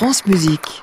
[0.00, 0.82] France Musique.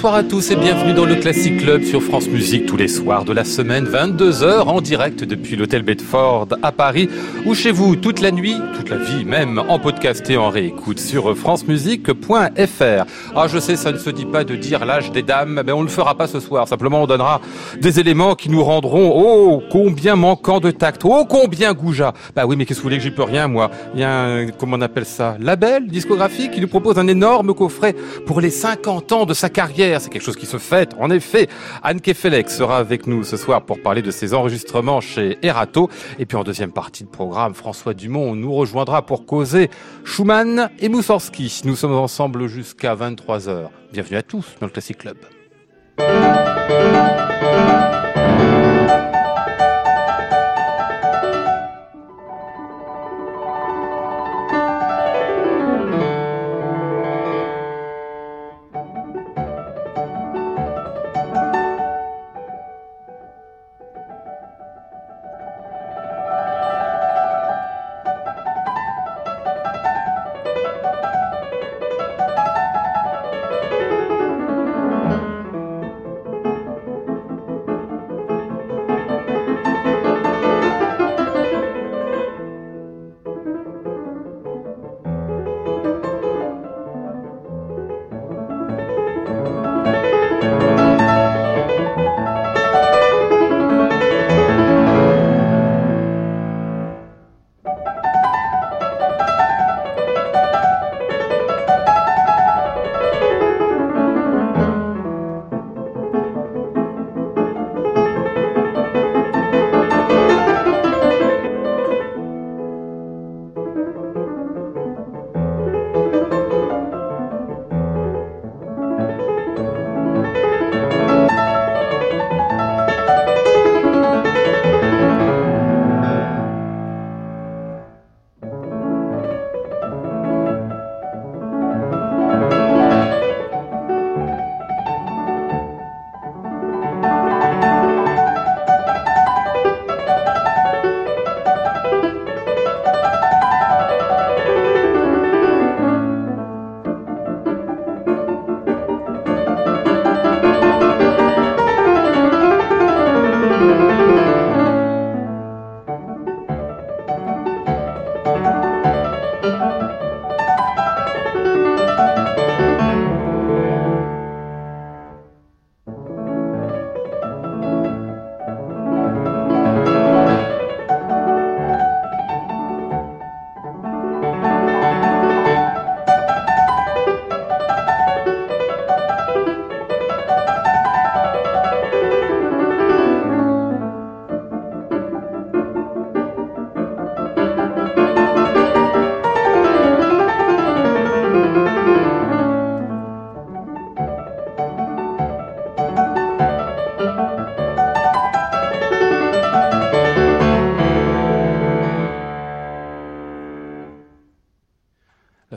[0.00, 3.26] Bonsoir à tous et bienvenue dans le Classic Club sur France Musique tous les soirs
[3.26, 7.10] de la semaine, 22h en direct depuis l'hôtel Bedford à Paris
[7.44, 10.98] ou chez vous toute la nuit, toute la vie même en podcast et en réécoute
[10.98, 13.04] sur francemusique.fr.
[13.36, 15.80] Ah je sais ça ne se dit pas de dire l'âge des dames, mais on
[15.80, 17.42] ne le fera pas ce soir, simplement on donnera
[17.78, 22.14] des éléments qui nous rendront oh combien manquant de tact, oh combien goujat.
[22.34, 23.70] Bah oui mais qu'est-ce que vous voulez que j'y peux rien moi?
[23.92, 27.52] Il y a un, comment on appelle ça, label discographique qui nous propose un énorme
[27.52, 29.89] coffret pour les 50 ans de sa carrière.
[29.98, 30.94] C'est quelque chose qui se fête.
[30.98, 31.48] En effet,
[31.82, 35.88] Anne Kefelec sera avec nous ce soir pour parler de ses enregistrements chez Erato.
[36.18, 39.70] Et puis en deuxième partie de programme, François Dumont nous rejoindra pour causer
[40.04, 41.62] Schumann et Moussorski.
[41.64, 43.68] Nous sommes ensemble jusqu'à 23h.
[43.92, 45.16] Bienvenue à tous dans le Classic Club.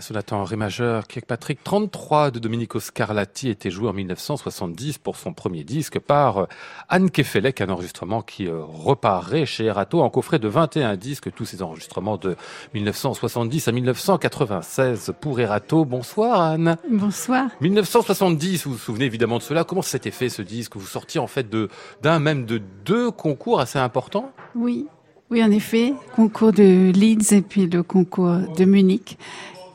[0.03, 5.31] Sonate en ré majeur Kirkpatrick 33 de Domenico Scarlatti était jouée en 1970 pour son
[5.31, 6.46] premier disque par euh,
[6.90, 11.45] Anne Kefelec, un enregistrement qui euh, reparaît chez Erato en coffret de 21 disques, tous
[11.45, 12.36] ces enregistrements de
[12.74, 15.86] 1970 à 1996 pour Erato.
[15.86, 16.75] Bonsoir Anne.
[16.92, 17.48] Bonsoir.
[17.62, 19.63] 1970, vous vous souvenez évidemment de cela.
[19.63, 21.69] Comment s'était fait ce disque Vous sortiez en fait de
[22.01, 24.33] d'un même de deux concours assez importants?
[24.54, 24.86] Oui,
[25.31, 29.18] oui en effet, concours de Leeds et puis le concours de Munich.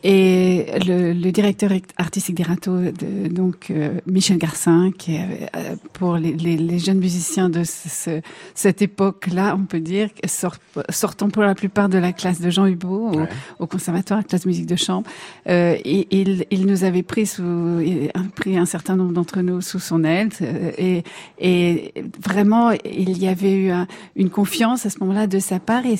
[0.04, 5.74] Et le, le, directeur artistique des Rateaux, de, donc euh, Michel Garcin, qui est euh,
[5.92, 8.20] pour les, les, les, jeunes musiciens de ce,
[8.54, 10.56] cette époque-là, on peut dire, sort,
[10.90, 13.22] sortant pour la plupart de la classe de Jean Hubot au,
[13.58, 15.08] au conservatoire, classe musique de chambre.
[15.48, 19.40] Euh, et il, il, nous avait pris sous, il a pris un certain nombre d'entre
[19.40, 20.28] nous sous son aile.
[20.42, 21.02] Euh, et,
[21.40, 21.92] et
[22.24, 25.96] vraiment, il y avait eu un, une confiance à ce moment-là de sa part et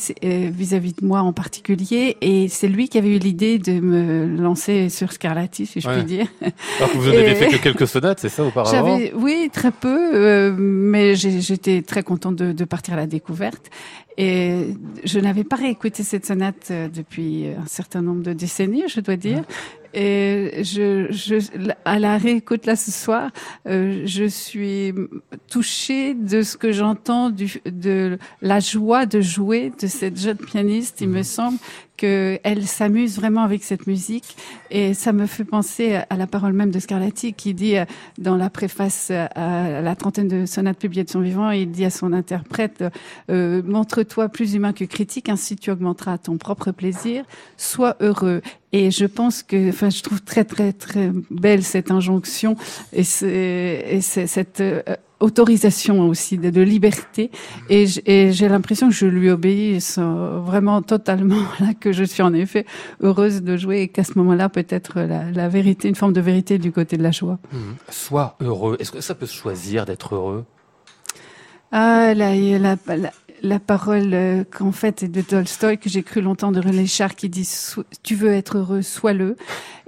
[0.51, 2.17] vis-à-vis -vis de moi en particulier.
[2.21, 6.05] Et c'est lui qui avait eu l'idée de me lancer sur Scarlatti, si je puis
[6.05, 6.27] dire.
[6.79, 8.99] Alors que vous n'avez fait que quelques sonates, c'est ça auparavant?
[9.15, 13.71] Oui, très peu, euh, mais j'étais très contente de, de, partir à la découverte.
[14.21, 14.75] Et
[15.05, 19.17] je n'avais pas réécouté cette sonate euh, depuis un certain nombre de décennies, je dois
[19.17, 19.45] dire.
[19.95, 21.37] Et je, je,
[21.85, 23.31] à la réécoute là ce soir,
[23.67, 24.93] euh, je suis
[25.49, 31.01] touchée de ce que j'entends de la joie de jouer de cette jeune pianiste.
[31.01, 31.25] Il me mhm.
[31.25, 31.59] semble
[31.97, 34.37] qu'elle s'amuse vraiment avec cette musique
[34.71, 37.87] et ça me fait penser à la parole même de Scarlatti qui dit euh,
[38.19, 41.91] dans la préface à la trentaine de sonates publiées de son vivant, il dit à
[41.91, 42.85] son interprète
[43.31, 43.63] euh,
[44.09, 47.25] montre-toi plus humain que critique, ainsi tu augmenteras ton propre plaisir,
[47.59, 48.41] sois heureux.
[48.73, 52.57] Et je pense que, enfin, je trouve très très très belle cette injonction
[52.93, 54.83] et, et cette euh,
[55.21, 57.31] autorisation aussi de, de liberté
[57.69, 62.67] et j'ai l'impression que je lui obéis vraiment totalement là que je suis en effet
[63.01, 66.59] heureuse de jouer et qu'à ce moment-là peut-être la, la, vérité une forme de vérité
[66.59, 67.39] du côté de la joie.
[67.53, 67.59] Mmh.
[67.91, 68.77] Sois heureux.
[68.79, 70.45] Est-ce que ça peut se choisir d'être heureux?
[71.73, 73.11] Ah la, la, la,
[73.43, 77.15] la parole euh, qu'en fait est de Tolstoï que j'ai cru longtemps de René Char
[77.15, 77.49] qui dit
[78.03, 79.37] tu veux être heureux sois-le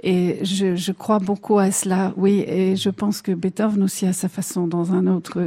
[0.03, 2.43] et je, je, crois beaucoup à cela, oui.
[2.47, 5.39] Et je pense que Beethoven aussi, à sa façon, dans un autre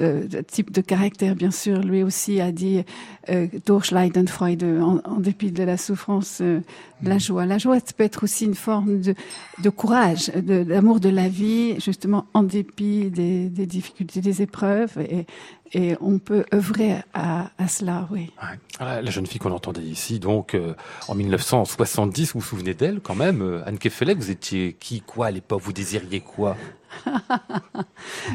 [0.00, 2.82] euh, type de caractère, bien sûr, lui aussi a dit
[3.28, 6.60] euh, durch Leiden Freude, en, en, dépit de la souffrance, euh,
[7.00, 7.46] la joie.
[7.46, 9.14] La joie, ça peut être aussi une forme de,
[9.62, 14.98] de courage, d'amour de, de, la vie, justement, en dépit des, des difficultés, des épreuves.
[14.98, 15.26] Et,
[15.72, 18.30] et on peut œuvrer à, à cela, oui.
[18.40, 19.02] Ouais.
[19.02, 20.74] La jeune fille qu'on entendait ici, donc euh,
[21.08, 25.30] en 1970, vous vous souvenez d'elle quand même, Anne Kefelec, vous étiez qui, quoi à
[25.30, 25.60] l'époque?
[25.60, 26.56] Vous désiriez quoi?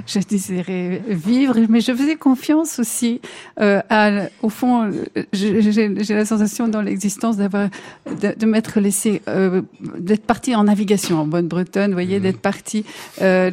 [0.07, 3.21] Je désirais vivre, mais je faisais confiance aussi.
[3.59, 4.91] Euh, à, au fond,
[5.33, 7.69] j'ai la sensation dans l'existence d'avoir
[8.05, 9.61] de, de m'être laissé, euh,
[9.97, 12.23] d'être partie en navigation en bonne bretonne, vous voyez, mmh.
[12.23, 12.85] d'être partie,
[13.21, 13.51] euh,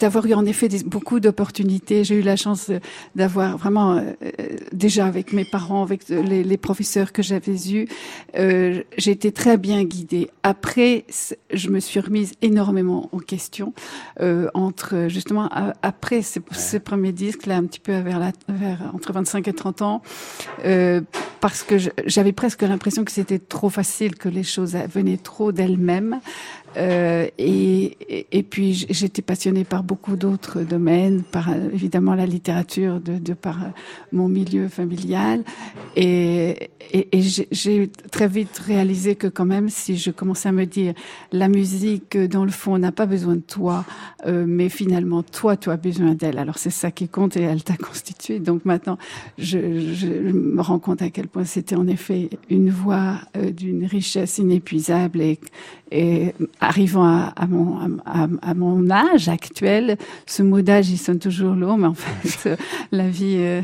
[0.00, 2.04] d'avoir eu en effet des, beaucoup d'opportunités.
[2.04, 2.70] J'ai eu la chance
[3.14, 4.12] d'avoir vraiment euh,
[4.72, 7.86] déjà avec mes parents, avec les, les professeurs que j'avais eus,
[8.36, 10.30] euh, j'ai été très bien guidée.
[10.42, 11.04] Après,
[11.52, 13.72] je me suis remise énormément en question
[14.20, 15.48] euh, entre justement
[15.82, 19.52] après ces, ces, premiers disques là un petit peu vers, la, vers entre 25 et
[19.52, 20.02] 30 ans
[20.64, 21.00] euh,
[21.40, 21.76] parce que
[22.06, 26.20] j'avais presque l'impression que c'était trop facile que les choses venaient trop d'elles-mêmes
[26.76, 33.58] euh, et, puis j'étais passionnée par beaucoup d'autres domaines, par évidemment la littérature, de, par
[34.12, 35.44] mon milieu familial.
[35.96, 36.70] Et,
[37.50, 40.94] j'ai très vite réalisé que quand même, si je commençais à me dire,
[41.30, 43.84] la musique, dans le fond, n'a pas besoin de toi,
[44.26, 46.38] euh, mais finalement, toi, tu as besoin d'elle.
[46.38, 48.40] Alors c'est ça qui compte et elle t'a constitué.
[48.40, 48.98] Donc maintenant,
[49.38, 54.38] je, me rends compte à quel point c'était en effet une voix euh, d'une richesse
[54.38, 55.40] inépuisable et
[56.62, 61.54] arrivant à, à, mon, à, à, mon âge actuel, ce mot d'âge, il sonne toujours
[61.54, 62.56] lourd, mais en fait,
[62.92, 63.62] la vie euh,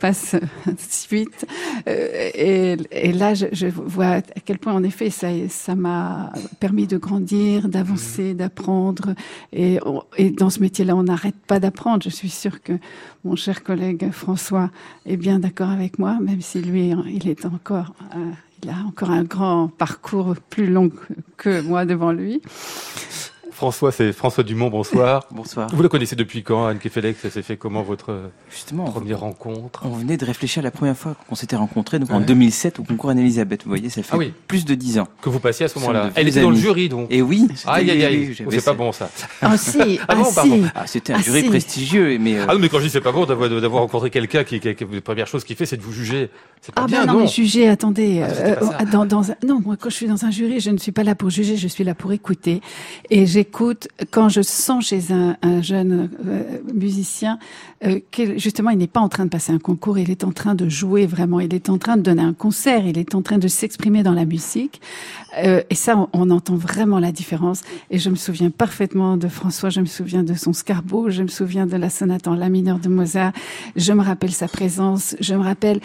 [0.00, 0.36] passe
[0.78, 1.46] si vite.
[1.88, 6.32] Euh, et, et, là, je, je, vois à quel point, en effet, ça, ça m'a
[6.58, 8.36] permis de grandir, d'avancer, mmh.
[8.36, 9.14] d'apprendre.
[9.52, 9.78] Et,
[10.16, 12.02] et dans ce métier-là, on n'arrête pas d'apprendre.
[12.02, 12.72] Je suis sûre que
[13.24, 14.70] mon cher collègue François
[15.06, 18.30] est bien d'accord avec moi, même si lui, il est encore euh,
[18.62, 20.90] il a encore un grand parcours plus long
[21.36, 22.42] que moi devant lui.
[23.52, 25.26] François, c'est François Dumont, bonsoir.
[25.30, 25.68] bonsoir.
[25.72, 29.82] Vous le connaissez depuis quand, Anne Kefelec Ça s'est fait comment votre Justement, première rencontre?
[29.84, 32.16] On venait de réfléchir à la première fois qu'on s'était rencontrés, donc ouais.
[32.16, 33.64] en 2007 au concours Anne-Elisabeth.
[33.64, 34.32] Vous voyez, ça fait ah oui.
[34.46, 35.08] plus de dix ans.
[35.20, 36.10] Que vous passiez à ce moment-là.
[36.14, 37.08] Elle était dans le jury, donc.
[37.10, 37.48] Et oui.
[37.66, 38.36] Aïe, aïe, aïe.
[38.46, 39.10] Oh, c'est pas bon, ça.
[39.42, 39.98] Ah, si.
[40.08, 40.62] ah, bon, ah, si.
[40.74, 41.48] Ah, c'était un ah, jury si.
[41.48, 42.38] prestigieux, mais.
[42.38, 42.46] Euh...
[42.48, 44.84] Ah non, mais quand je dis c'est pas bon d'avoir rencontré quelqu'un qui, qui, qui,
[44.90, 46.30] la première chose qu'il fait, c'est de vous juger.
[46.60, 48.22] C'est pas ah bien, ben non, mais juger, attendez.
[48.22, 48.56] Euh,
[48.92, 49.34] dans, dans un...
[49.46, 51.56] Non, moi, quand je suis dans un jury, je ne suis pas là pour juger,
[51.56, 52.60] je suis là pour écouter.
[53.08, 57.38] Et j'écoute quand je sens chez un, un jeune euh, musicien
[57.86, 60.30] euh, que justement il n'est pas en train de passer un concours, il est en
[60.32, 63.22] train de jouer vraiment, il est en train de donner un concert, il est en
[63.22, 64.82] train de s'exprimer dans la musique.
[65.38, 67.62] Euh, et ça, on, on, entend vraiment la différence.
[67.90, 71.28] Et je me souviens parfaitement de François, je me souviens de son Scarbeau, je me
[71.28, 73.32] souviens de la sonate en la mineur de Mozart,
[73.74, 75.80] je me rappelle sa présence, je me rappelle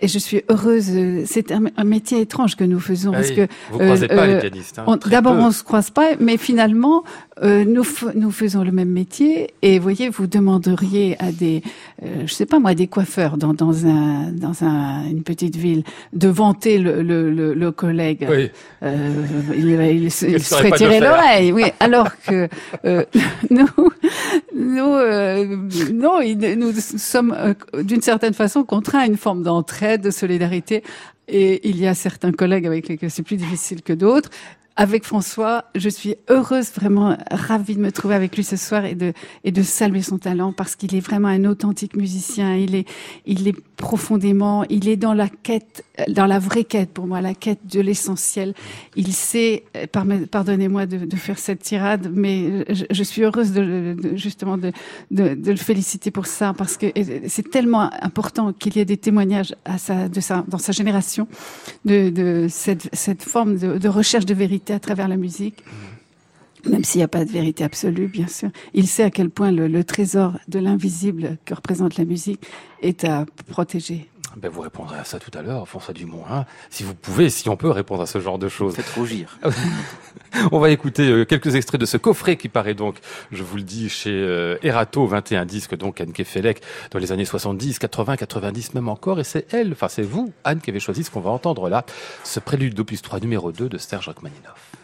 [0.00, 0.90] et je suis heureuse.
[1.26, 4.78] C'est un, métier étrange que nous faisons ah parce que vous croisez pas les pianistes.
[4.78, 7.04] Hein, D'abord, on se croise pas, mais finalement,
[7.42, 9.50] euh, nous, nous faisons le même métier.
[9.60, 11.62] Et voyez, vous demanderiez à des,
[12.02, 15.84] euh, je sais pas moi, des coiffeurs dans, dans un dans un, une petite ville
[16.14, 18.26] de vanter le, le, le, collègue.
[18.30, 18.50] Oui.
[18.82, 19.24] Euh,
[19.54, 21.52] il, il, se ferait tirer l'oreille.
[21.52, 21.64] Oui.
[21.80, 22.48] Alors que
[22.84, 23.04] euh,
[23.50, 23.68] nous,
[24.54, 25.56] nous, euh,
[25.92, 26.20] non,
[26.56, 30.82] nous sommes euh, d'une certaine façon contraints à une forme d'entraide, de solidarité.
[31.28, 34.30] Et il y a certains collègues avec lesquels c'est plus difficile que d'autres
[34.76, 35.64] avec François.
[35.74, 39.12] Je suis heureuse, vraiment ravie de me trouver avec lui ce soir et de,
[39.44, 42.54] et de saluer son talent parce qu'il est vraiment un authentique musicien.
[42.56, 42.86] Il est,
[43.24, 47.34] il est profondément, il est dans la quête, dans la vraie quête pour moi, la
[47.34, 48.54] quête de l'essentiel.
[48.96, 49.64] Il sait,
[50.30, 54.72] pardonnez-moi de, de, faire cette tirade, mais je, suis heureuse de, justement de,
[55.10, 56.86] de, de, le féliciter pour ça parce que
[57.26, 61.28] c'est tellement important qu'il y ait des témoignages à sa, de sa, dans sa génération
[61.84, 65.62] de, de cette, cette forme de, de recherche de vérité à travers la musique.
[66.68, 68.50] Même s'il n'y a pas de vérité absolue, bien sûr.
[68.74, 72.44] Il sait à quel point le, trésor de l'invisible que représente la musique
[72.82, 74.08] est à protéger.
[74.36, 76.22] Ben vous répondrez à ça tout à l'heure, François Dumont.
[76.30, 78.74] Hein si vous pouvez, si on peut répondre à ce genre de choses.
[78.74, 79.38] Faites rougir.
[80.52, 82.96] on va écouter euh, quelques extraits de ce coffret qui paraît donc,
[83.32, 87.24] je vous le dis, chez euh, Erato, 21 disques, donc Anne Kefelec, dans les années
[87.24, 89.20] 70, 80, 90, même encore.
[89.20, 91.86] Et c'est elle, enfin c'est vous, Anne, qui avez choisi ce qu'on va entendre là,
[92.22, 94.76] ce prélude d'opus 3 numéro 2 de Serge Rachmaninoff.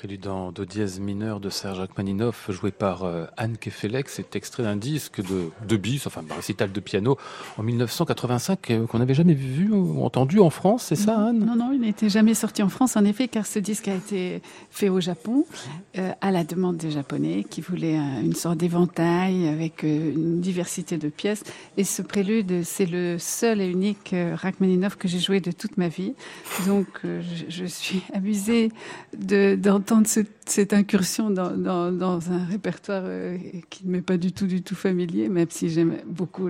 [0.00, 4.76] Prélude do dièse mineur de Serge Rachmaninoff, joué par euh, Anne Kefelec, c'est extrait d'un
[4.76, 7.18] disque de, de bis, enfin un récital de piano
[7.58, 11.44] en 1985 euh, qu'on n'avait jamais vu ou entendu en France, c'est ça Anne?
[11.44, 14.40] Non, non, il n'était jamais sorti en France en effet, car ce disque a été
[14.70, 15.44] fait au Japon
[15.98, 21.10] euh, à la demande des Japonais qui voulaient une sorte d'éventail avec une diversité de
[21.10, 21.44] pièces.
[21.76, 25.88] Et ce prélude, c'est le seul et unique Rachmaninoff que j'ai joué de toute ma
[25.88, 26.14] vie.
[26.66, 27.02] Donc
[27.50, 28.70] je, suis amusée
[29.14, 29.56] de
[30.46, 35.28] cette incursion dans, un répertoire euh, qui ne m'est pas du tout, du tout familier,
[35.28, 36.48] même si j'aime beaucoup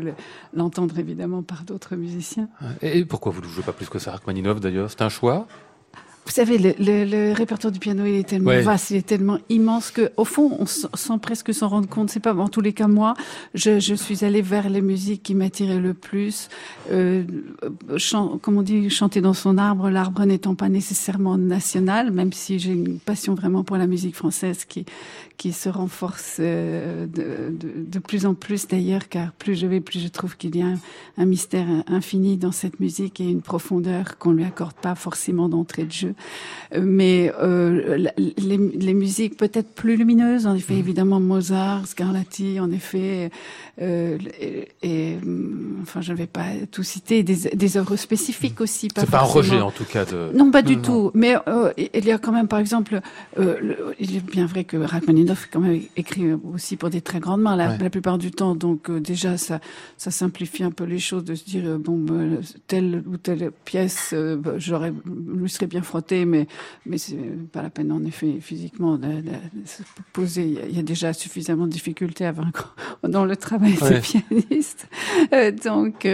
[0.54, 2.48] l'entendre évidemment par d'autres musiciens.
[2.82, 4.90] Et pourquoi vous ne jouez pas plus que ça, Rachmaninoff d'ailleurs?
[4.90, 5.46] C'est un choix?
[6.30, 9.90] Vous savez, le, le, répertoire du piano, il est tellement vaste, il est tellement immense
[9.90, 12.08] que, au fond, on sent presque s'en rendre compte.
[12.08, 13.14] C'est pas, en tous les cas, moi,
[13.54, 16.48] je, je suis allée vers les musiques qui m'attiraient le plus.
[16.92, 17.24] Euh,
[18.42, 22.74] comme on dit, chanter dans son arbre, l'arbre n'étant pas nécessairement national, même si j'ai
[22.74, 24.86] une passion vraiment pour la musique française qui,
[25.40, 29.80] qui se renforce euh, de, de, de, plus en plus d'ailleurs, car plus je vais,
[29.80, 30.66] plus je trouve qu'il y a
[31.16, 35.84] un, mystère infini dans cette musique et une profondeur qu'on lui accorde pas forcément d'entrée
[35.84, 36.14] de jeu.
[36.78, 40.78] Mais euh, les, les, musiques peut-être plus lumineuses, en effet, mmh.
[40.78, 43.30] évidemment Mozart, Scarlatti, en effet,
[43.82, 45.18] euh, et, et,
[45.82, 48.88] enfin je ne vais pas tout citer, des, des œuvres spécifiques aussi.
[48.94, 50.30] C'est pas un rejet en tout cas de.
[50.32, 51.10] Non, pas du tout.
[51.14, 53.00] Mais euh, il y a quand même, par exemple,
[53.36, 57.56] il est bien vrai que Rachmaninoff quand même écrit aussi pour des très grandes mains
[57.56, 58.54] la, plupart du temps.
[58.54, 59.58] Donc déjà, ça,
[59.96, 62.06] ça simplifie un peu les choses de se dire bon,
[62.68, 64.14] telle ou telle pièce,
[64.56, 64.92] j'aurais
[65.34, 66.46] lui serais bien mais
[66.86, 67.16] mais c'est
[67.52, 69.22] pas la peine en effet physiquement de,
[69.64, 69.82] se
[70.12, 70.58] poser.
[70.68, 74.88] Il y a déjà suffisamment de difficultés à vaincre dans le travail des pianistes.
[75.64, 76.06] donc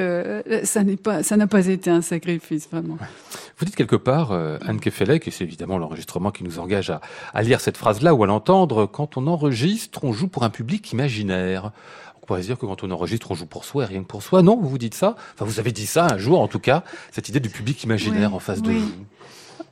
[0.64, 2.99] ça n'est pas, ça n'a pas été un sacrifice vraiment.
[3.59, 7.01] Vous dites quelque part, Anne Kefelec, et c'est évidemment l'enregistrement qui nous engage à,
[7.33, 10.92] à lire cette phrase-là ou à l'entendre, quand on enregistre, on joue pour un public
[10.92, 11.72] imaginaire.
[12.22, 14.22] On pourrait dire que quand on enregistre, on joue pour soi et rien que pour
[14.22, 14.42] soi.
[14.42, 15.14] Non, vous vous dites ça?
[15.35, 18.35] Enfin, vous avez dit ça un jour, en tout cas, cette idée du public imaginaire
[18.35, 18.90] en face de vous.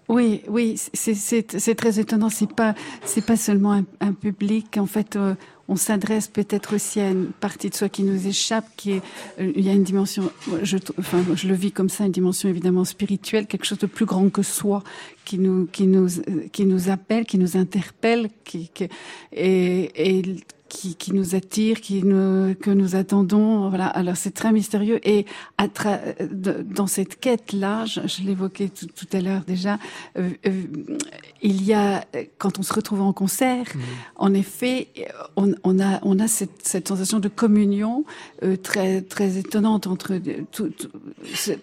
[0.08, 2.28] Oui, oui, c'est très étonnant.
[2.28, 4.76] C'est pas, c'est pas seulement un, public.
[4.76, 5.34] En fait, euh,
[5.66, 9.02] on s'adresse peut-être aussi à une partie de soi qui nous échappe, qui est,
[9.40, 10.30] euh, il y a une dimension,
[10.62, 14.04] je, enfin, je le vis comme ça, une dimension évidemment spirituelle, quelque chose de plus
[14.04, 14.82] grand que soi,
[15.24, 16.08] qui nous, qui nous,
[16.52, 18.88] qui nous appelle, qui nous interpelle, qui, qui
[19.32, 20.36] et, et
[20.74, 23.68] qui, qui, nous attire, qui nous, que nous attendons.
[23.68, 23.86] Voilà.
[23.86, 25.24] Alors c'est très mystérieux et
[25.56, 25.68] à
[26.64, 29.78] dans cette quête-là, je, je l'évoquais tout, tout, à l'heure déjà,
[30.18, 30.62] euh, euh,
[31.42, 32.04] il y a
[32.38, 33.80] quand on se retrouve en concert, mmh.
[34.16, 34.88] en effet,
[35.36, 38.04] on, on, a on a cette, cette sensation de communion
[38.42, 40.90] euh, très très étonnante entre tout, tout,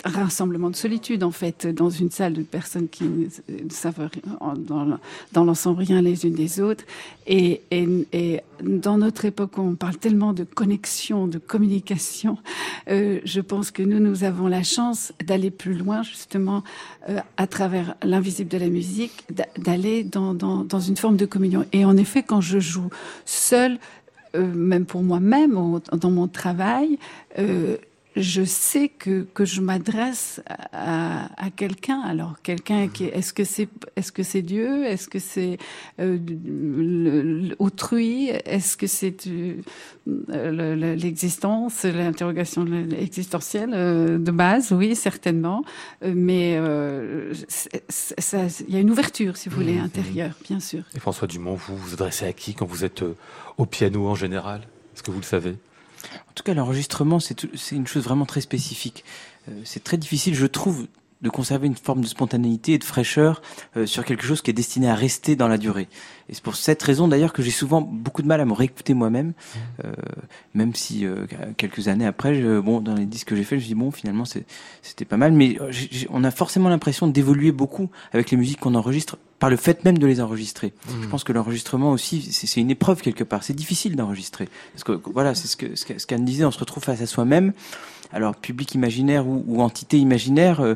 [0.05, 4.09] un rassemblement de solitude en fait dans une salle de personnes qui ne savent
[4.57, 4.97] dans,
[5.33, 6.85] dans l'ensemble rien les unes des autres
[7.27, 12.37] et, et, et dans notre époque, on parle tellement de connexion, de communication.
[12.89, 16.63] Euh, je pense que nous, nous avons la chance d'aller plus loin, justement,
[17.09, 19.25] euh, à travers l'invisible de la musique,
[19.57, 21.65] d'aller dans, une forme de communion.
[21.73, 22.89] Et en effet, quand je joue
[23.25, 23.79] seule,
[24.35, 26.97] euh, même pour moi-même, dans mon travail,
[27.39, 27.77] euh,
[28.15, 30.41] je sais que, que je m'adresse
[30.73, 32.01] à, à quelqu'un.
[32.01, 34.85] Alors quelqu'un qui est-ce que c'est est-ce que c'est Dieu?
[34.85, 35.57] Est-ce que c'est
[35.99, 38.29] euh, autrui?
[38.29, 42.65] Est-ce que c'est euh, l'existence, l'interrogation
[42.97, 44.71] existentielle euh, de base?
[44.71, 45.63] Oui, certainement.
[46.03, 49.85] Mais il y a une ouverture, si vous voulez, mmh, mmh.
[49.85, 50.83] intérieure, bien sûr.
[50.95, 53.03] Et François Dumont, vous vous adressez à qui quand vous êtes
[53.57, 54.61] au piano en général?
[54.93, 55.55] Est-ce que vous le savez?
[56.31, 59.03] En tout cas, l'enregistrement, c'est une chose vraiment très spécifique.
[59.49, 60.87] Euh, c'est très difficile, je trouve,
[61.21, 63.41] de conserver une forme de spontanéité et de fraîcheur
[63.77, 65.87] euh, sur quelque chose qui est destiné à rester dans la durée.
[66.29, 68.93] Et c'est pour cette raison d'ailleurs que j'ai souvent beaucoup de mal à me réécouter
[68.93, 69.59] moi-même, mmh.
[69.85, 69.91] euh,
[70.53, 71.25] même si euh,
[71.57, 73.91] quelques années après, je, bon, dans les disques que j'ai fait, je me dis bon,
[73.91, 75.57] finalement c'était pas mal, mais
[76.09, 79.97] on a forcément l'impression d'évoluer beaucoup avec les musiques qu'on enregistre par le fait même
[79.97, 80.73] de les enregistrer.
[80.87, 81.03] Mmh.
[81.03, 83.43] Je pense que l'enregistrement aussi, c'est une épreuve quelque part.
[83.43, 86.83] C'est difficile d'enregistrer parce que voilà, c'est ce que ce qu'Anne disait, on se retrouve
[86.83, 87.53] face à soi-même
[88.13, 90.75] alors public imaginaire ou, ou entité imaginaire, euh,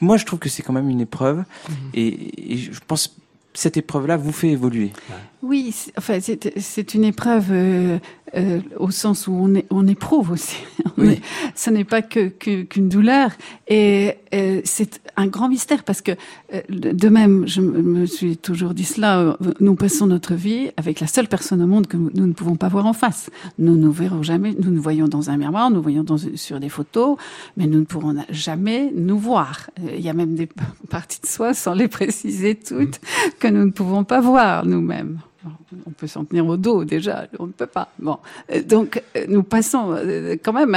[0.00, 1.72] moi je trouve que c'est quand même une épreuve mmh.
[1.94, 3.16] et, et, je pense
[3.58, 4.92] cette épreuve-là vous fait évoluer.
[5.42, 7.98] Oui, enfin, c'est une épreuve euh,
[8.36, 10.58] euh, au sens où on, est, on éprouve aussi.
[10.96, 11.12] On oui.
[11.14, 11.20] est,
[11.54, 13.30] ce n'est pas que qu'une douleur.
[13.66, 16.12] Et euh, c'est un grand mystère parce que
[16.54, 21.00] euh, de même, je me suis toujours dit cela, euh, nous passons notre vie avec
[21.00, 23.28] la seule personne au monde que nous ne pouvons pas voir en face.
[23.58, 26.68] Nous ne verrons jamais, nous nous voyons dans un miroir, nous voyons dans, sur des
[26.68, 27.16] photos,
[27.56, 29.70] mais nous ne pourrons jamais nous voir.
[29.80, 30.48] Euh, il y a même des
[30.88, 33.00] parties de soi, sans les préciser toutes,
[33.40, 35.18] que nous ne pouvons pas voir nous-mêmes
[35.86, 37.88] on peut s'en tenir au dos déjà, on ne peut pas.
[37.98, 38.18] Bon,
[38.50, 40.76] euh, donc euh, nous passons euh, quand même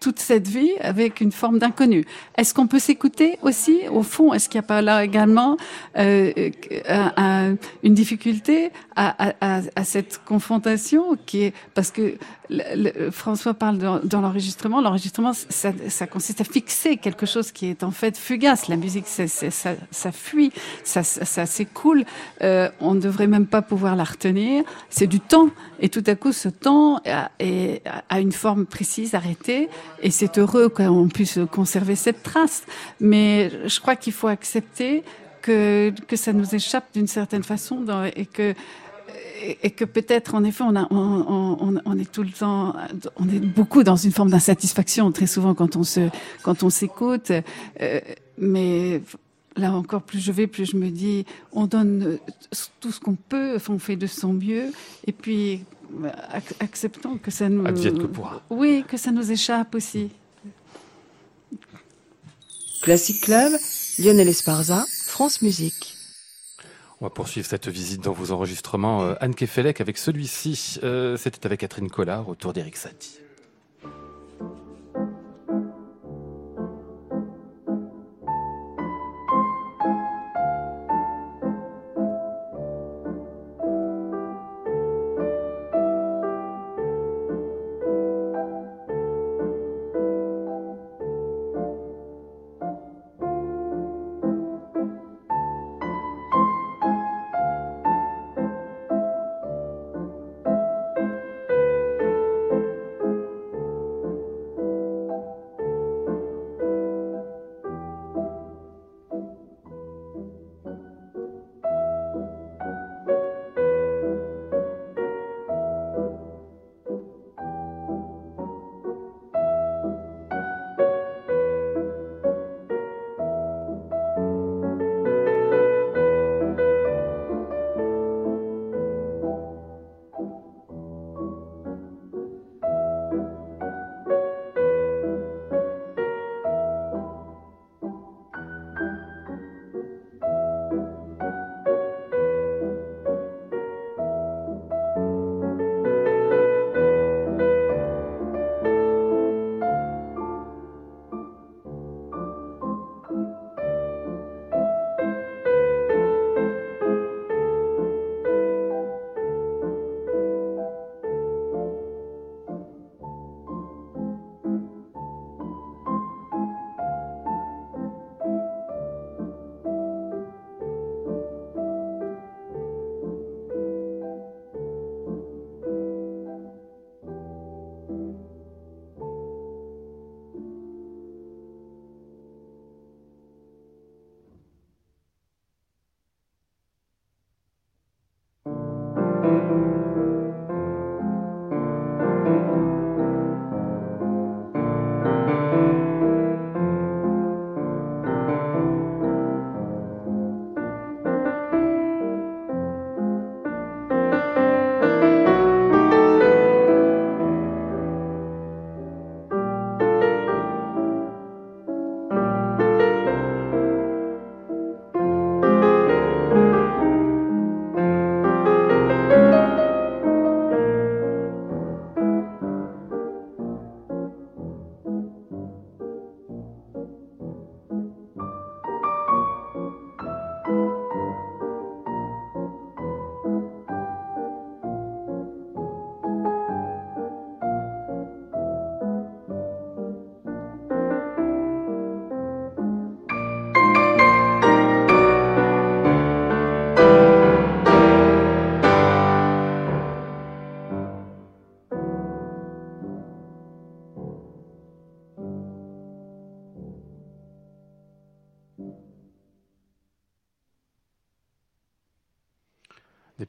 [0.00, 2.04] toute cette vie avec une forme d'inconnu.
[2.36, 5.56] Est-ce qu'on peut s'écouter aussi Au fond, est-ce qu'il n'y a pas là également
[5.96, 6.54] une
[7.82, 12.14] difficulté à, cette confrontation qui est parce que
[13.10, 14.80] François parle dans, l'enregistrement.
[14.80, 18.68] L'enregistrement, ça, consiste à fixer quelque chose qui est en fait fugace.
[18.68, 20.52] La musique, ça, fuit,
[20.84, 21.02] ça,
[21.46, 22.04] s'écoule.
[22.40, 24.04] on ne devrait même pas pouvoir la
[24.90, 25.48] C'est du temps.
[25.80, 29.68] Et tout à coup, ce temps a, une forme précise, arrêtée.
[30.02, 32.62] Et c'est heureux qu'on puisse conserver cette trace.
[33.00, 35.02] Mais je crois qu'il faut accepter
[35.40, 37.84] que, ça nous échappe d'une certaine façon
[38.16, 42.74] et que peut-être en effet on, est tout le temps,
[43.16, 46.08] on est beaucoup dans une forme d'insatisfaction très souvent quand on se,
[46.42, 47.32] quand on s'écoute,
[47.80, 48.00] euh,
[48.38, 49.02] mais
[49.56, 52.18] là encore, plus je vais, plus je me dis, on donne euh,
[52.80, 54.72] tout ce qu'on peut, on fait de son mieux,
[55.06, 56.12] et puis bah,
[56.60, 58.06] acceptons que ça nous, que
[58.50, 60.10] oui, que ça nous échappe aussi.
[62.82, 63.52] Classic Club,
[63.98, 65.94] Lionel Esparza, France Musique.
[67.00, 69.02] On va poursuivre cette visite dans vos enregistrements.
[69.02, 70.78] Euh, Anne Kefelec avec celui-ci.
[70.84, 73.18] Euh, c'était avec Catherine Collard autour d'Eric Satie.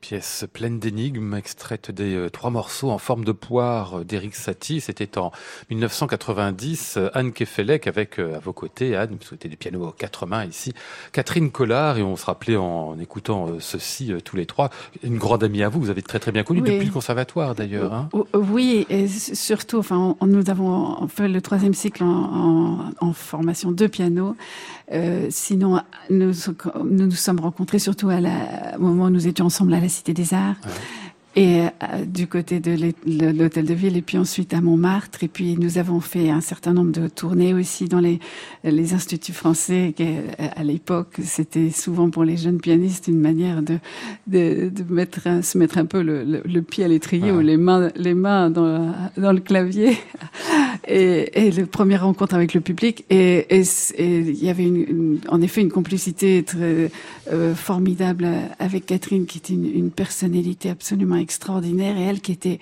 [0.04, 4.36] Des pièces pleines d'énigmes, extraites des euh, trois morceaux en forme de poire euh, d'Éric
[4.36, 4.82] Satie.
[4.82, 5.32] C'était en
[5.70, 6.96] 1990.
[6.98, 10.44] Euh, Anne Kefelec avec à vos côtés, Anne, vous souhaitez du piano aux quatre mains
[10.44, 10.74] ici.
[11.13, 14.72] Catherine Collard, et on se rappelait en, écoutant ceci tous les trois,
[15.04, 17.94] une grande amie à vous, vous avez très très bien connu depuis le conservatoire d'ailleurs.
[17.94, 18.10] Hein.
[18.34, 24.36] Oui, et surtout, enfin, nous avons fait le troisième cycle en, en formation de piano.
[24.92, 26.34] Euh, sinon, nous,
[26.84, 29.82] nous nous sommes rencontrés surtout à la, au moment où nous étions ensemble à la
[29.93, 30.56] Cité des Arts
[31.36, 35.24] et euh, du côté de l'hôtel de ville et puis ensuite à Montmartre.
[35.24, 38.19] Et puis nous avons fait un certain nombre de tournées aussi dans les
[38.63, 40.06] les instituts français qui,
[40.38, 43.80] à l'époque c'était souvent pour les jeunes pianistes une manière de
[44.28, 47.89] de, de mettre se mettre un peu le, le, pied à l'étrier ou les mains
[47.96, 49.98] les mains dans dans le clavier.
[50.86, 53.06] Et, et le premier rencontre avec le public.
[53.10, 53.48] Et
[54.00, 56.91] il y avait une, en effet une complicité très
[57.32, 58.28] euh, formidable
[58.60, 62.60] avec Catherine qui était une, une personnalité absolument extraordinaire et elle qui était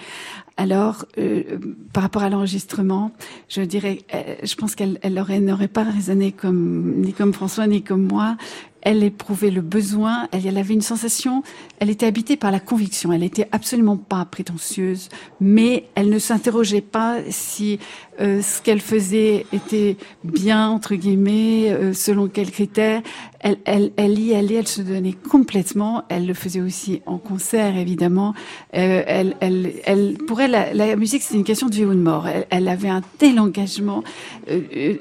[0.58, 1.58] alors euh,
[1.92, 3.12] par rapport à l'enregistrement,
[3.50, 7.84] je dirais, euh, je pense qu'elle elle n'aurait pas raisonné comme ni comme François ni
[7.84, 8.38] comme moi.
[8.82, 11.44] Elle éprouvait le besoin, elle, elle avait une sensation,
[11.80, 16.82] elle était habitée par la conviction, elle était absolument pas prétentieuse, mais elle ne s'interrogeait
[16.82, 17.80] pas si
[18.20, 23.02] euh, ce qu'elle faisait était bien, entre guillemets, euh, selon quels critères.
[23.40, 26.04] Elle, elle, elle y allait, elle se donnait complètement.
[26.10, 28.36] Elle le faisait aussi en concert, évidemment.
[28.76, 32.00] Euh, elle, elle, elle, pour elle, la, musique, c'est une question de vie ou de
[32.00, 32.28] mort.
[32.28, 34.04] Elle, elle avait un tel engagement.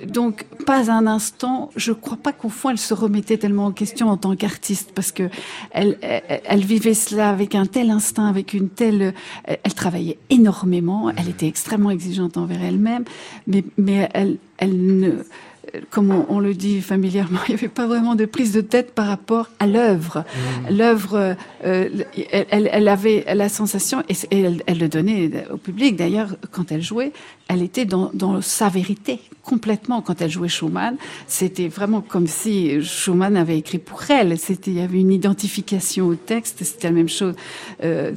[0.06, 4.08] donc, pas un instant, je crois pas qu'au fond, elle se remettait tellement en question
[4.08, 5.30] en tant qu'artiste, parce que
[5.70, 9.14] elle, vivait cela avec un tel instinct, avec une telle...
[9.44, 13.04] Elle travaillait énormément, elle était extrêmement exigeante envers elle-même
[13.46, 15.24] mais, mais elle, elle ne,
[15.90, 19.06] comme on, le dit familièrement, il n'y avait pas vraiment de prise de tête par
[19.06, 20.18] rapport à l'œuvre.
[20.18, 20.76] Mmh.
[20.76, 21.88] L'œuvre, euh,
[22.32, 26.82] elle, elle, avait la sensation, et, elle, elle, le donnait au public d'ailleurs, quand elle
[26.82, 27.12] jouait,
[27.48, 30.02] elle était dans, dans, sa vérité complètement.
[30.02, 34.38] Quand elle jouait Schumann, c'était vraiment comme si Schumann avait écrit pour elle.
[34.38, 36.62] C'était, il y avait une identification au texte.
[36.62, 37.34] C'était la même chose
[37.82, 38.12] euh,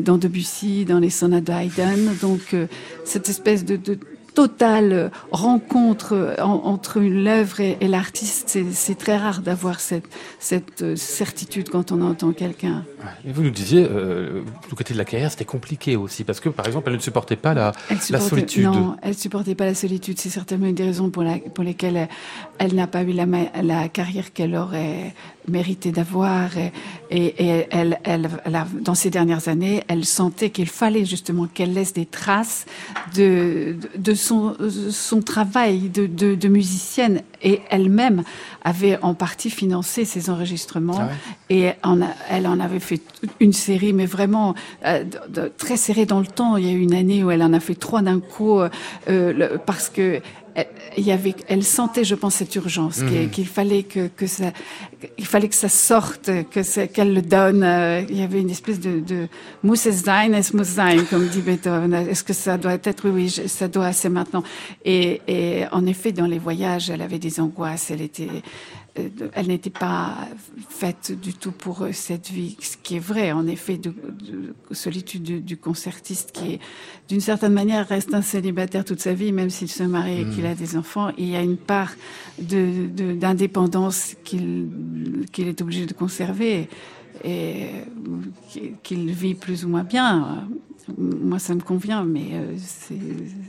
[0.00, 2.10] dans Debussy, dans les sonates de Haydn.
[2.20, 2.66] Donc euh,
[3.04, 3.98] cette espèce de, de
[4.36, 10.04] totale rencontre entre l'œuvre et, et l'artiste, c'est très rare d'avoir cette,
[10.38, 12.84] cette euh, certitude quand on entend quelqu'un.
[13.26, 16.50] Et vous nous disiez, euh, du côté de la carrière, c'était compliqué aussi, parce que
[16.50, 17.72] par exemple, elle ne supportait pas la,
[18.10, 18.64] la solitude.
[18.64, 20.20] Non, elle supportait pas la solitude.
[20.20, 22.08] C'est certainement une des raisons pour, la, pour lesquelles elle,
[22.58, 23.26] elle n'a pas eu la,
[23.62, 25.14] la carrière qu'elle aurait
[25.48, 26.50] mérité d'avoir.
[26.58, 26.72] Et,
[27.10, 28.28] et, elle, elle,
[28.80, 32.66] dans ces dernières années, elle sentait qu'il fallait justement qu'elle laisse des traces
[33.14, 34.56] de, de, son,
[34.90, 37.22] son travail de, de, de musicienne.
[37.42, 38.22] Et elle-même
[38.64, 41.00] avait en partie financé ses enregistrements.
[41.00, 41.10] Ah
[41.48, 43.00] et en elle en avait fait
[43.40, 45.04] une série, mais vraiment euh,
[45.56, 46.56] très serrée dans le temps.
[46.56, 48.58] Il y a eu une année où elle en a fait trois d'un coup,
[49.08, 50.20] euh, parce que
[50.96, 53.30] il y avait, elle sentait, je pense, cette urgence, mhm.
[53.30, 54.52] qu'il fallait que, que ça,
[55.18, 57.62] il fallait que ça sorte, que qu'elle le donne.
[57.62, 59.28] Euh, il y avait une espèce de, de
[59.62, 61.92] muss es sein, es muss sein, comme dit Beethoven.
[61.94, 64.42] Est-ce que ça doit être, oui, oui, ça doit, c'est maintenant.
[64.84, 68.28] Et, et en effet, dans les voyages, elle avait des angoisses, elle était,
[69.34, 70.16] elle n'était pas
[70.68, 74.54] faite du tout pour euh, cette vie, ce qui est vrai, en effet, de, de
[74.72, 76.58] solitude du, du, concertiste qui,
[77.08, 80.44] d'une certaine manière, reste un célibataire toute sa vie, même s'il se marie et qu'il
[80.44, 80.46] mmh.
[80.46, 81.10] a des enfants.
[81.18, 81.94] il y a une part
[82.38, 84.68] d'indépendance de, qu'il
[85.32, 86.68] qu'il est obligé de conserver
[87.24, 87.68] et
[88.82, 90.46] qu'il vit plus ou moins bien.
[90.98, 92.54] Moi, ça me convient, mais euh,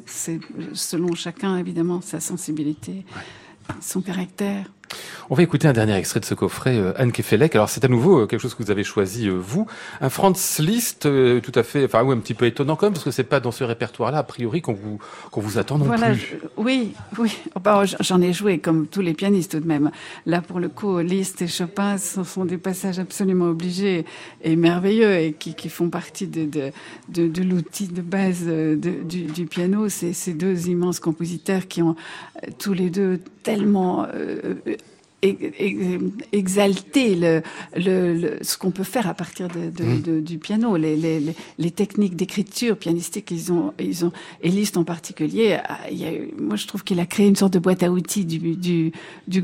[0.06, 0.40] c'est
[0.74, 3.06] selon chacun, évidemment, sa sensibilité,
[3.80, 4.72] son caractère.
[5.30, 7.54] On va écouter un dernier extrait de ce coffret, euh, Anne Kefelec.
[7.56, 9.68] Alors c'est à nouveau euh, quelque chose que vous avez choisi euh, vous,
[10.00, 13.04] un Franz Liszt tout à fait, enfin oui, un petit peu étonnant quand même parce
[13.04, 15.00] que c'est pas dans ce répertoire-là a priori qu'on vous
[15.32, 16.38] qu'on vous attend non voilà, plus.
[16.56, 17.38] oui, oui.
[17.56, 19.92] Oh, bah, j'en ai joué comme tous les pianistes tout de même.
[20.26, 24.06] Là pour le coup, Liszt et Chopin, ce sont des passages absolument obligés
[24.44, 26.72] et merveilleux et qui, qui font partie de de,
[27.10, 29.90] de, de l'outil de base de, du, du, piano.
[29.90, 31.96] C'est ces deux immenses compositeurs qui ont
[32.60, 34.06] tous les deux tellement
[35.24, 37.42] exalter le,
[37.76, 40.02] le, ce qu'on peut faire à partir de, de, mmh.
[40.02, 41.22] de, du piano, les, les,
[41.58, 44.12] les techniques d'écriture pianistique, ils ont, ils ont,
[44.44, 45.58] et Liszt en particulier,
[45.92, 48.26] il y a, moi je trouve qu'il a créé une sorte de boîte à outils
[48.26, 48.92] du, du,
[49.28, 49.44] du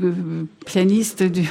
[0.64, 1.42] pianiste, du,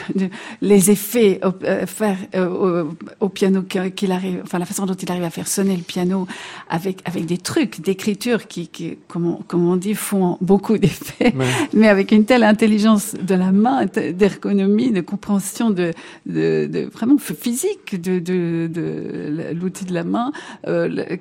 [0.62, 4.94] les effets au, euh, faire euh, au, au, piano qu'il arrive, enfin la façon dont
[4.94, 6.28] il arrive à faire sonner le piano
[6.70, 11.34] avec avec des trucs d'écriture qui, qui comme, on, comme on dit, font beaucoup d'effets,
[11.74, 15.94] mais avec une telle intelligence de la main d'ergonomie, de, compréhension de,
[16.26, 20.32] vraiment physique de, de, l'outil de la main.
[20.68, 21.18] Euh,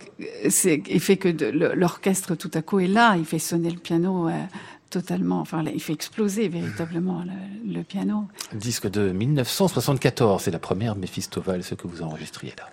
[0.48, 1.28] c'est, il fait que
[1.74, 4.28] l'orchestre tout à coup est là, il fait sonner le piano.
[4.28, 4.32] Euh,
[4.90, 8.28] totalement, enfin, il fait exploser véritablement le, le piano.
[8.54, 12.68] Disque de 1974, c'est la première Méphistoval, ce que vous enregistriez là.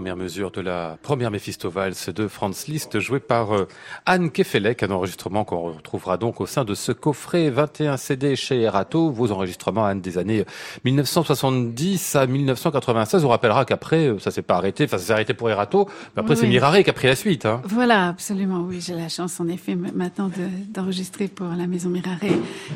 [0.00, 3.68] Mesure de la première Méphisto-Valse de Franz Liszt, jouée par euh,
[4.06, 8.60] Anne Kefelec, un enregistrement qu'on retrouvera donc au sein de ce coffret 21 CD chez
[8.60, 10.44] Erato, vos enregistrements, Anne, des années
[10.84, 13.24] 1970 à 1996.
[13.24, 16.20] On rappellera qu'après, euh, ça s'est pas arrêté, enfin, ça s'est arrêté pour Erato, mais
[16.20, 17.46] après, c'est Mirare qui a pris la suite.
[17.46, 17.60] Hein.
[17.64, 18.80] Voilà, absolument, oui.
[18.80, 20.30] J'ai la chance, en effet, maintenant
[20.68, 22.18] d'enregistrer pour la Maison Mirare,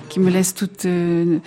[0.08, 1.38] qui me laisse toute euh,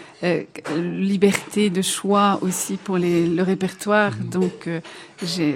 [0.76, 4.12] liberté de choix aussi pour les, le répertoire.
[4.16, 4.70] Donc,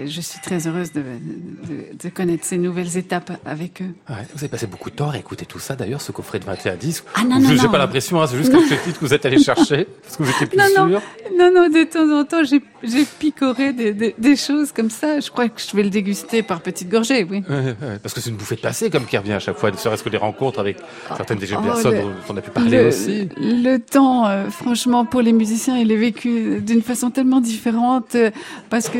[0.09, 3.93] je suis très heureuse de, de, connaître ces nouvelles étapes avec eux.
[4.09, 6.45] Ouais, vous avez passé beaucoup de temps à écouter tout ça, d'ailleurs, ce coffret de
[6.45, 7.05] 21 disques.
[7.15, 9.25] Ah non, non, Je n'ai pas l'impression, hein, c'est juste quelques titres que vous êtes
[9.25, 10.85] allé chercher, parce que vous étiez plus non, sûr.
[10.87, 10.99] Non,
[11.37, 15.19] non, non, de temps en temps, j'ai picoré des, des, des, choses comme ça.
[15.19, 17.43] Je crois que je vais le déguster par petites gorgées, oui.
[17.49, 19.77] Ouais, parce que c'est une bouffée de passé, comme qui revient à chaque fois, ne
[19.77, 20.77] serait-ce que des rencontres avec
[21.15, 23.29] certaines des oh, personnes dont on a pu parler aussi.
[23.37, 28.31] Le temps, euh, franchement, pour les musiciens, il est vécu d'une façon tellement différente, euh,
[28.69, 28.97] parce que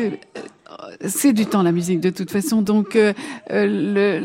[1.06, 2.62] c'est du temps la musique de toute façon.
[2.62, 3.12] Donc euh,
[3.50, 4.20] euh,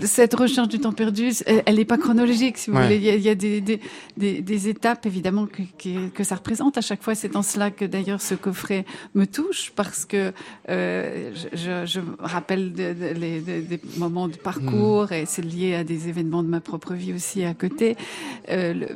[0.00, 2.96] le, cette recherche du temps perdu, elle n'est pas chronologique, si vous voulez.
[2.96, 3.80] Il y a, des, des,
[4.16, 6.78] des, étapes évidemment que, que, ça représente.
[6.78, 10.32] À chaque fois, c'est en cela que d'ailleurs ce coffret me touche parce que
[10.68, 15.14] euh, je, je, rappelle des moments de parcours hmm.
[15.14, 17.96] et c'est lié à des événements de ma propre vie aussi à côté.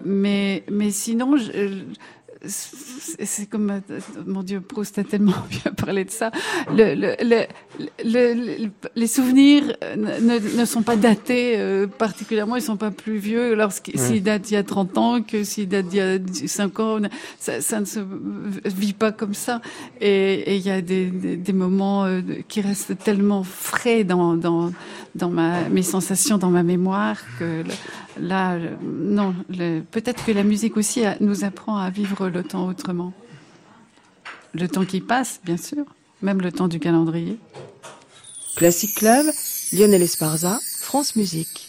[0.04, 1.82] mais mais sinon, je,
[2.46, 6.30] c'est comme euh, mon Dieu, Proust a tellement bien parlé de ça.
[6.70, 7.46] Le, le,
[8.04, 13.54] le, les souvenirs ne, ne, sont pas datés euh, particulièrement, ils sont pas plus vieux
[13.54, 17.00] lorsqu'ils datent d'il y a 30 ans que s'ils datent d'il y a 5 ans.
[17.38, 18.00] Ça, ça, ne se
[18.64, 19.60] vit pas comme ça.
[20.00, 24.72] Et il y a des, des, des, moments euh, qui restent tellement frais dans, dans,
[25.14, 27.62] dans ma, mes sensations, dans ma mémoire que
[28.20, 29.34] là, euh, non,
[29.90, 33.12] peut-être que la musique aussi a- nous apprend à vivre le temps autrement.
[34.52, 35.84] Le temps qui passe, bien sûr,
[36.22, 37.38] même le temps du calendrier.
[38.56, 39.26] Classic Club,
[39.72, 41.68] Lionel Esparza, France Musique.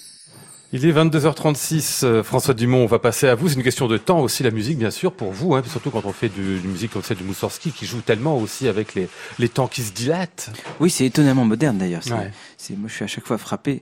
[0.74, 3.48] Il est 22h36, euh, François Dumont, on va passer à vous.
[3.48, 6.06] C'est une question de temps aussi, la musique, bien sûr, pour vous, hein, surtout quand
[6.06, 9.08] on fait du, du musique comme celle de Moussorski, qui joue tellement aussi avec les,
[9.40, 10.50] les temps qui se dilatent.
[10.80, 12.02] Oui, c'est étonnamment moderne d'ailleurs.
[12.08, 12.32] Ouais.
[12.78, 13.82] moi, je suis à chaque fois frappé.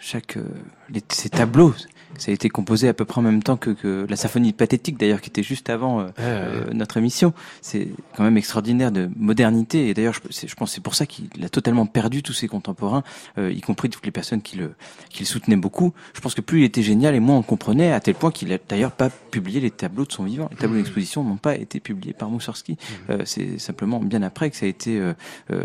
[0.00, 0.44] Chaque euh,
[0.88, 1.74] les- ces tableaux,
[2.18, 4.98] ça a été composé à peu près en même temps que, que la symphonie pathétique
[4.98, 7.32] d'ailleurs, qui était juste avant euh, euh, notre émission.
[7.60, 9.88] C'est quand même extraordinaire de modernité.
[9.88, 12.48] Et d'ailleurs, je, je pense que c'est pour ça qu'il a totalement perdu tous ses
[12.48, 13.04] contemporains,
[13.38, 14.72] euh, y compris toutes les personnes qui le,
[15.10, 15.92] qui le soutenaient beaucoup.
[16.14, 18.52] Je pense que plus il était génial et moins on comprenait, à tel point qu'il
[18.52, 20.48] a d'ailleurs pas publié les tableaux de son vivant.
[20.50, 22.76] Les tableaux d'exposition n'ont pas été publiés par Moussorski.
[23.10, 25.12] Euh, c'est simplement bien après que ça a été euh,
[25.52, 25.62] euh,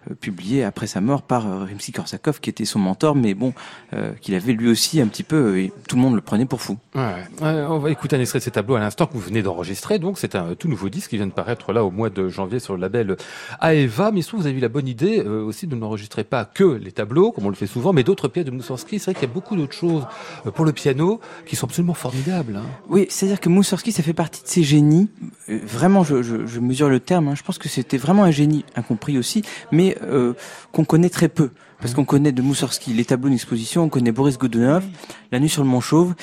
[0.19, 3.53] publié après sa mort par euh, Rimsky-Korsakov, qui était son mentor, mais bon,
[3.93, 6.45] euh, qu'il avait lui aussi un petit peu, euh, et tout le monde le prenait
[6.45, 6.77] pour fou.
[6.95, 7.01] Ouais,
[7.41, 9.99] ouais, on va écouter un extrait de ces tableaux à l'instant que vous venez d'enregistrer.
[9.99, 12.59] Donc, c'est un tout nouveau disque qui vient de paraître là au mois de janvier
[12.59, 13.15] sur le label
[13.61, 14.11] Aeva.
[14.11, 16.91] Mais surtout, vous avez eu la bonne idée euh, aussi de n'enregistrer pas que les
[16.91, 18.99] tableaux, comme on le fait souvent, mais d'autres pièces de Moussorski.
[18.99, 20.05] C'est vrai qu'il y a beaucoup d'autres choses
[20.45, 22.55] euh, pour le piano qui sont absolument formidables.
[22.55, 22.65] hein.
[22.89, 25.09] Oui, c'est-à-dire que Moussorski, ça fait partie de ces génies.
[25.49, 27.27] Euh, vraiment, je, je, je mesure le terme.
[27.29, 27.35] hein.
[27.35, 30.33] Je pense que c'était vraiment un génie incompris aussi, mais euh,
[30.71, 31.49] qu'on connaît très peu.
[31.79, 34.83] Parce qu'on connaît de Moussorski les tableaux d'exposition, on connaît Boris Godunov,
[35.31, 36.13] La Nuit sur le Mont Chauve.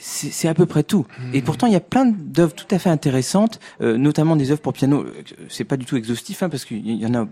[0.00, 1.06] C'est à peu près tout.
[1.32, 4.60] Et pourtant, il y a plein d'œuvres tout à fait intéressantes, euh, notamment des œuvres
[4.60, 5.02] pour piano.
[5.02, 5.12] Euh,
[5.48, 7.26] C'est pas du tout exhaustif, hein, parce qu'il y en a.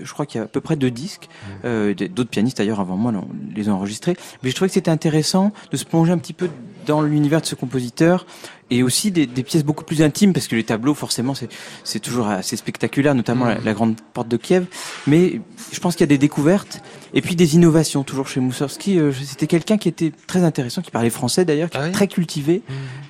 [0.00, 1.28] Je crois qu'il y a à peu près deux disques.
[1.66, 3.12] Euh, d- D'autres pianistes d'ailleurs avant moi
[3.54, 4.16] les ont enregistrés.
[4.42, 6.48] Mais je trouvais que c'était intéressant de se plonger un petit peu
[6.86, 8.26] dans l'univers de ce compositeur
[8.70, 11.48] et aussi des, des pièces beaucoup plus intimes parce que les tableaux forcément c'est
[11.84, 14.66] c'est toujours assez spectaculaire, notamment la, la grande porte de Kiev.
[15.06, 15.40] Mais
[15.72, 16.82] je pense qu'il y a des découvertes
[17.14, 18.98] et puis des innovations toujours chez Moussorski.
[18.98, 21.92] Euh, C'était quelqu'un qui était très intéressant, qui parlait français d'ailleurs, qui Ah était oui
[21.94, 22.62] très cultivé,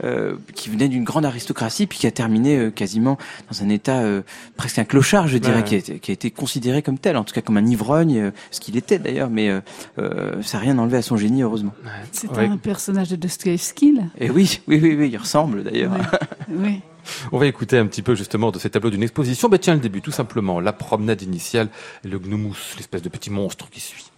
[0.05, 3.17] euh, qui venait d'une grande aristocratie puis qui a terminé euh, quasiment
[3.51, 4.23] dans un état euh,
[4.57, 5.65] presque un clochard, je dirais, Ouais.
[5.65, 8.19] qui, a été, qui a été considéré comme tel, en tout cas comme un ivrogne,
[8.19, 9.61] euh, ce qu'il était d'ailleurs, mais euh,
[9.99, 11.73] euh, ça n'a rien enlevé à son génie heureusement.
[12.13, 12.45] C'est Ouais.
[12.47, 14.03] un personnage de Dostoevsky, là.
[14.21, 15.93] Et oui, oui, oui, oui, il ressemble d'ailleurs.
[16.49, 16.57] Oui.
[16.57, 16.81] oui.
[17.33, 19.49] On va écouter un petit peu justement de ces tableaux d'une exposition.
[19.49, 20.61] Ben tiens, le début, tout simplement.
[20.61, 21.69] La promenade initiale
[22.05, 24.11] et le gnomous, l'espèce de petit monstre qui suit.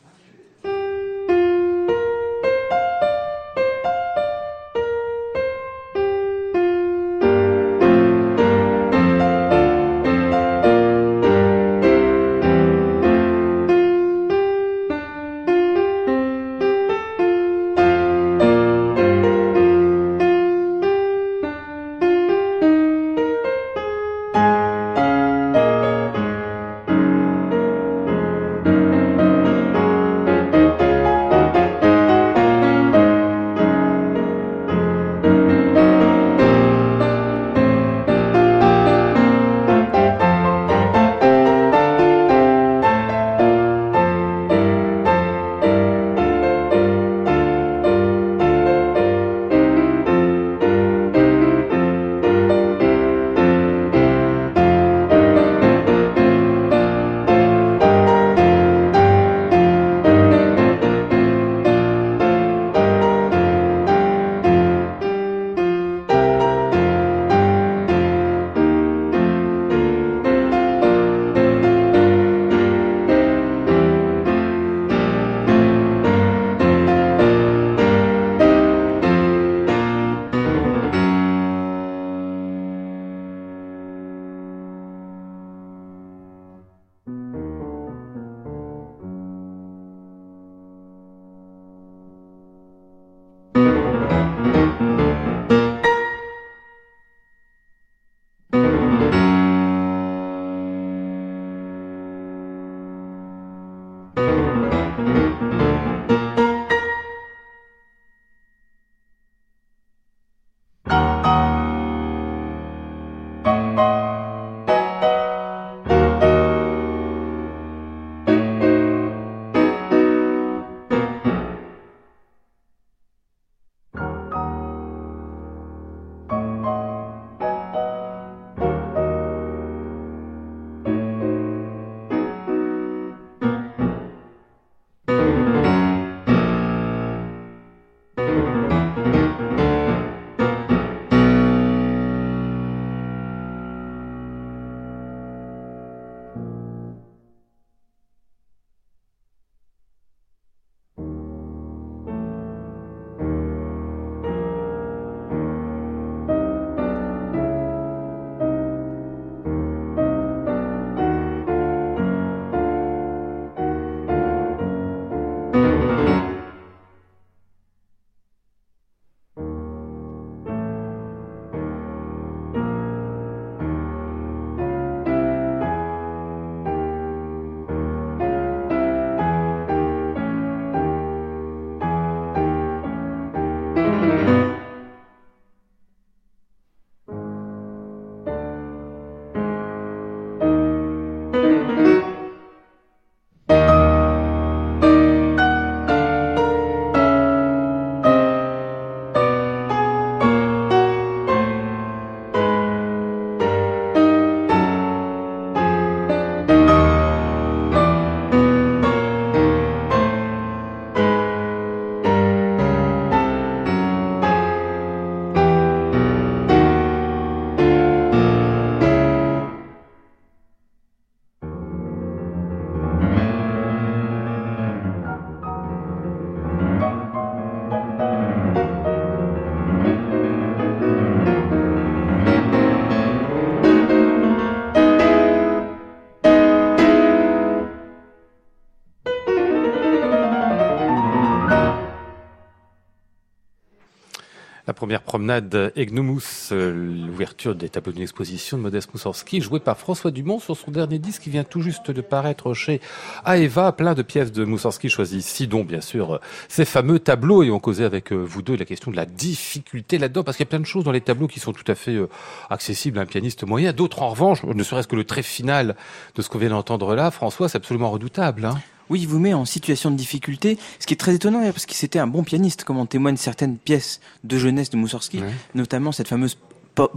[244.89, 246.73] Première promenade Egnomus, euh,
[247.07, 250.99] l'ouverture des tableaux d'une exposition de Modeste Moussorski, joué par François Dumont sur son dernier
[250.99, 252.81] disque qui vient tout juste de paraître chez
[253.27, 255.19] Aeva, plein de pièces de Moussorski choisies.
[255.19, 258.65] Ici, dont bien sûr ces fameux tableaux, et on causait avec euh, vous deux la
[258.65, 261.29] question de la difficulté là-dedans, parce qu'il y a plein de choses dans les tableaux
[261.29, 262.09] qui sont tout à fait euh,
[262.49, 265.77] accessibles à un pianiste moyen, d'autres en revanche, ne serait-ce que le trait final
[266.15, 268.47] de ce qu'on vient d'entendre là, François, c'est absolument redoutable.
[268.47, 268.59] Hein
[268.91, 271.75] oui, il vous met en situation de difficulté, ce qui est très étonnant, parce que
[271.75, 275.21] c'était un bon pianiste, comme en témoignent certaines pièces de jeunesse de Moussorski,
[275.55, 276.37] notamment cette fameuse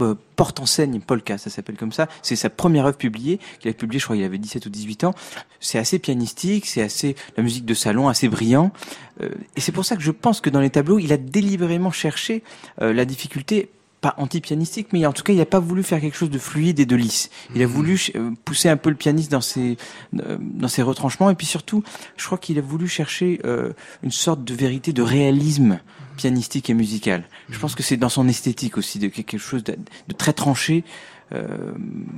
[0.00, 2.08] euh, porte en scène Polka, ça s'appelle comme ça.
[2.22, 5.04] C'est sa première œuvre publiée, qu'il a publiée, je crois, il avait 17 ou 18
[5.04, 5.14] ans.
[5.60, 8.72] C'est assez pianistique, c'est assez la musique de salon, assez brillant.
[9.20, 11.90] Euh, et c'est pour ça que je pense que dans les tableaux, il a délibérément
[11.90, 12.42] cherché
[12.80, 13.70] euh, la difficulté
[14.02, 16.80] pas anti-pianistique, mais en tout cas, il n'a pas voulu faire quelque chose de fluide
[16.80, 17.30] et de lisse.
[17.54, 17.72] Il a mhm.
[17.72, 19.78] voulu euh, pousser un peu le pianiste dans ses
[20.18, 21.84] euh, dans ses retranchements, et puis surtout,
[22.16, 23.72] je crois qu'il a voulu chercher euh,
[24.02, 25.78] une sorte de vérité, de réalisme
[26.16, 27.24] pianistique et musical.
[27.48, 29.76] Je pense que c'est dans son esthétique aussi, de quelque chose de
[30.18, 30.84] très tranché,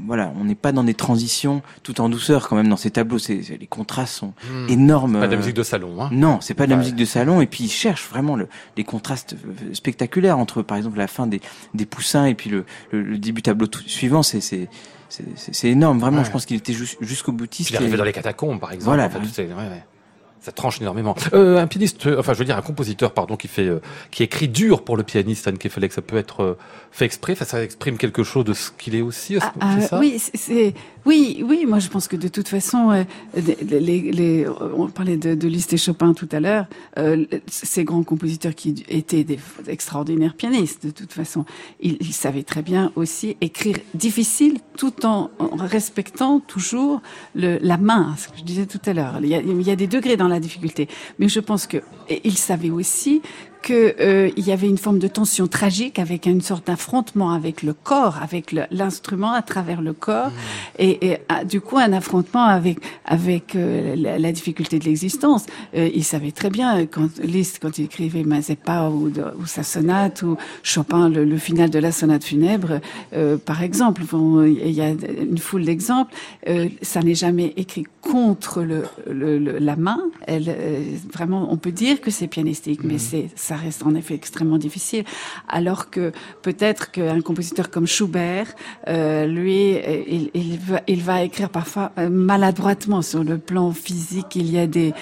[0.07, 3.19] voilà, on n'est pas dans des transitions tout en douceur quand même dans ces tableaux.
[3.19, 4.69] C'est, les contrastes sont hmm.
[4.69, 5.21] énormes.
[5.21, 6.03] Pas de la musique de salon.
[6.03, 6.09] Hein.
[6.12, 7.41] Non, c'est pas de la musique de salon.
[7.41, 11.27] Et puis il cherche vraiment le, les contrastes euh, spectaculaires entre, par exemple, la fin
[11.27, 11.41] des,
[11.75, 14.23] des poussins et puis le, le, début tableau suivant.
[14.23, 14.69] C'est,
[15.65, 16.25] énorme, vraiment.
[16.25, 17.71] Je pense qu'il était jusqu'au boutiste.
[17.71, 18.97] Il arrivait dans les catacombes, par exemple.
[18.97, 19.09] Voilà.
[19.09, 19.85] ouais,
[20.45, 21.17] ça tranche énormément.
[21.33, 23.81] Euh, un pianiste, euh, enfin je veux dire un compositeur, pardon, qui fait, euh,
[24.11, 26.59] qui écrit dur pour le pianiste, Anne que ça peut être euh,
[26.93, 29.39] fait exprès, ça exprime quelque chose de ce qu'il est aussi.
[29.41, 29.99] Ah, ah, ça?
[29.99, 30.75] oui, c'est,
[31.07, 31.67] oui, oui.
[31.67, 34.47] Moi, je pense que de toute façon, les,
[34.77, 36.67] on parlait de, Liszt et Chopin tout à l'heure,
[37.47, 40.87] ces grands compositeurs qui étaient des extraordinaires pianistes.
[40.87, 41.45] De toute façon,
[41.81, 47.03] ils, ils savaient très bien aussi écrire difficile, tout en, respectant toujours
[47.35, 48.15] la main.
[48.17, 49.19] Ce que je disais tout à l'heure.
[49.23, 50.89] Il y a, il y a des degrés dans la difficulté.
[51.19, 51.79] Mais je pense que
[52.25, 53.23] il savait aussi
[53.65, 57.73] qu'il euh, y avait une forme de tension tragique avec une sorte d'affrontement avec le
[57.73, 60.33] corps, avec l'instrument à travers le corps, mmh.
[60.79, 65.47] et, et ah, du coup un affrontement avec avec euh, la, difficulté de l'existence.
[65.75, 70.23] Euh, il savait très bien quand Liszt, quand il écrivait Mazeppa ou, ou sa sonate
[70.23, 72.81] ou Chopin le, le, final de la sonate funèbre,
[73.15, 74.03] euh, par exemple.
[74.11, 76.15] Bon, il y a une foule d'exemples.
[76.83, 80.01] ça n'est jamais écrit contre le, le, la main.
[80.27, 80.55] Elle,
[81.12, 82.99] vraiment, on peut dire que c'est pianistique, mais mmh.
[82.99, 85.05] c'est ça reste en effet extrêmement difficile.
[85.49, 88.55] Alors que peut-être qu'un compositeur comme Schubert,
[88.89, 89.77] euh, lui,
[90.35, 94.37] il, va, écrire parfois euh, maladroitement sur le plan physique.
[94.37, 94.93] Il y a des,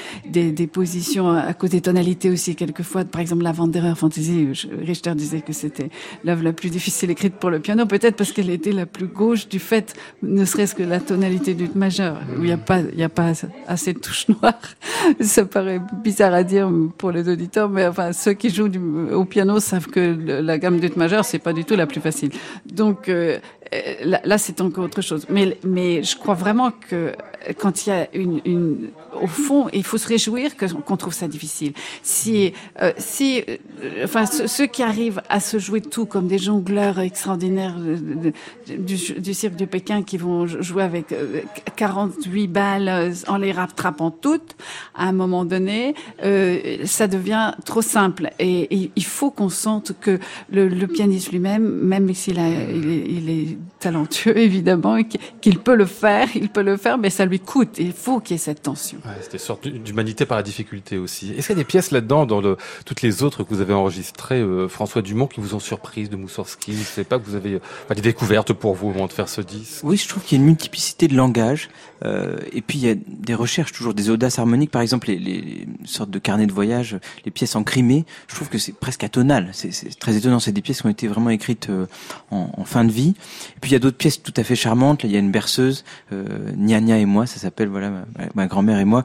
[0.66, 3.04] positions à cause des tonalités aussi quelquefois.
[3.04, 4.48] Par exemple, la Wanderer Fantasy,
[4.80, 5.90] Richter disait que c'était
[6.24, 9.48] l'œuvre la plus difficile écrite pour le piano, peut-être parce qu'elle était la plus gauche
[9.48, 12.56] du fait, ne serait-ce que la tonalité du majeur, où il
[12.96, 13.32] n'y a pas
[13.66, 14.60] assez de touches noires.
[15.20, 18.78] Ça paraît bizarre à dire pour les auditeurs, mais enfin ceux qui jouent du,
[19.12, 22.30] au piano savent que la gamme d'ut majeure, c'est pas du tout la plus facile.
[22.66, 23.38] Donc euh,
[24.04, 25.26] là, là c'est encore autre chose.
[25.28, 27.12] Mais, mais je crois vraiment que
[27.58, 28.90] quand il y a une, une
[29.20, 31.72] au fond, il faut se réjouir qu'on trouve ça difficile.
[32.02, 36.98] Si, euh, si, euh, enfin, ceux, qui arrivent à se jouer tout comme des jongleurs
[37.00, 37.76] extraordinaires
[38.78, 41.14] du, cirque de Pékin qui vont jouer avec
[41.76, 44.56] 48 balles en les rattrapant toutes,
[44.94, 45.94] à un moment donné,
[46.84, 48.30] ça devient trop simple.
[48.38, 50.18] Et, il faut qu'on sente que
[50.50, 54.98] le, pianiste lui-même, même s'il a, il il est, talentueux évidemment,
[55.40, 57.76] qu'il peut le faire, il peut le faire, mais ça lui coûte.
[57.78, 58.98] Il faut qu'il y ait cette tension.
[59.04, 61.32] Ouais, C'était une sorte d'humanité par la difficulté aussi.
[61.32, 63.74] Est-ce qu'il y a des pièces là-dedans, dans le, toutes les autres que vous avez
[63.74, 66.74] enregistrées, euh, François Dumont, qui vous ont surprise de Moussorski?
[66.74, 69.28] Je sais pas que vous avez euh, des découvertes pour vous au moment de faire
[69.28, 69.80] ce disque?
[69.82, 71.70] Oui, je trouve qu'il y a une multiplicité de langage.
[72.04, 74.70] Euh, et puis il y a des recherches, toujours des audaces harmoniques.
[74.70, 78.04] Par exemple, les, sortes de carnets de voyage, les pièces en crimée.
[78.28, 79.50] Je trouve que c'est presque atonal.
[79.52, 80.40] C'est très étonnant.
[80.40, 81.86] C'est des pièces qui ont été vraiment écrites euh,
[82.30, 83.14] en, fin de vie.
[83.56, 85.04] Et puis il y a d'autres pièces tout à fait charmantes.
[85.04, 88.78] il y a une berceuse, euh, Nia Nia et moi, ça s'appelle voilà ma, grand-mère
[88.78, 89.04] et moi.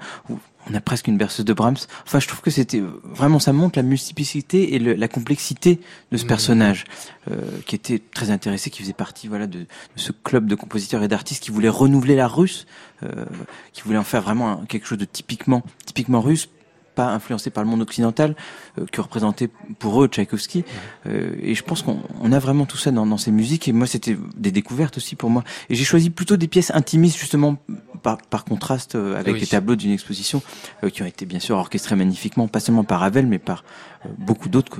[0.69, 1.77] On a presque une berceuse de Brahms.
[2.05, 5.79] Enfin, je trouve que c'était vraiment ça montre la multiplicité et le, la complexité
[6.11, 6.27] de ce mmh.
[6.27, 6.85] personnage
[7.31, 9.65] euh, qui était très intéressé, qui faisait partie voilà de, de
[9.95, 12.65] ce club de compositeurs et d'artistes qui voulait renouveler la russe,
[13.03, 13.25] euh,
[13.73, 16.49] qui voulait en faire vraiment quelque chose de typiquement typiquement russe
[16.97, 18.35] pas influencé par le monde occidental
[18.79, 20.65] euh, que représentait pour eux Tchaïkovski.
[21.05, 23.67] Euh, et je pense qu'on a vraiment tout ça dans, dans ces musiques.
[23.67, 25.43] Et moi, c'était des découvertes aussi pour moi.
[25.69, 27.57] Et j'ai choisi plutôt des pièces intimistes justement
[28.01, 30.41] par, par contraste euh, avec les tableaux d'une exposition
[30.83, 33.63] euh, qui ont été bien sûr orchestrés magnifiquement, pas seulement par Ravel, mais par
[34.17, 34.79] beaucoup d'autres,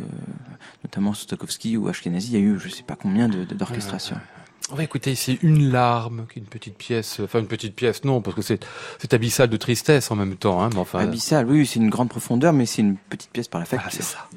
[0.84, 2.30] notamment Stokowski ou Ashkenazi.
[2.32, 4.16] Il y a eu je sais pas combien d'orchestrations.
[4.16, 7.76] De, on va écouter ici Une larme, qui est une petite pièce, enfin une petite
[7.76, 8.66] pièce, non, parce que c'est,
[9.00, 10.62] c'est abyssal de tristesse en même temps.
[10.62, 11.00] Hein, mais enfin...
[11.00, 13.90] Abyssal, oui, c'est une grande profondeur, mais c'est une petite pièce par la facture.
[13.90, 14.28] Ah, c'est ça.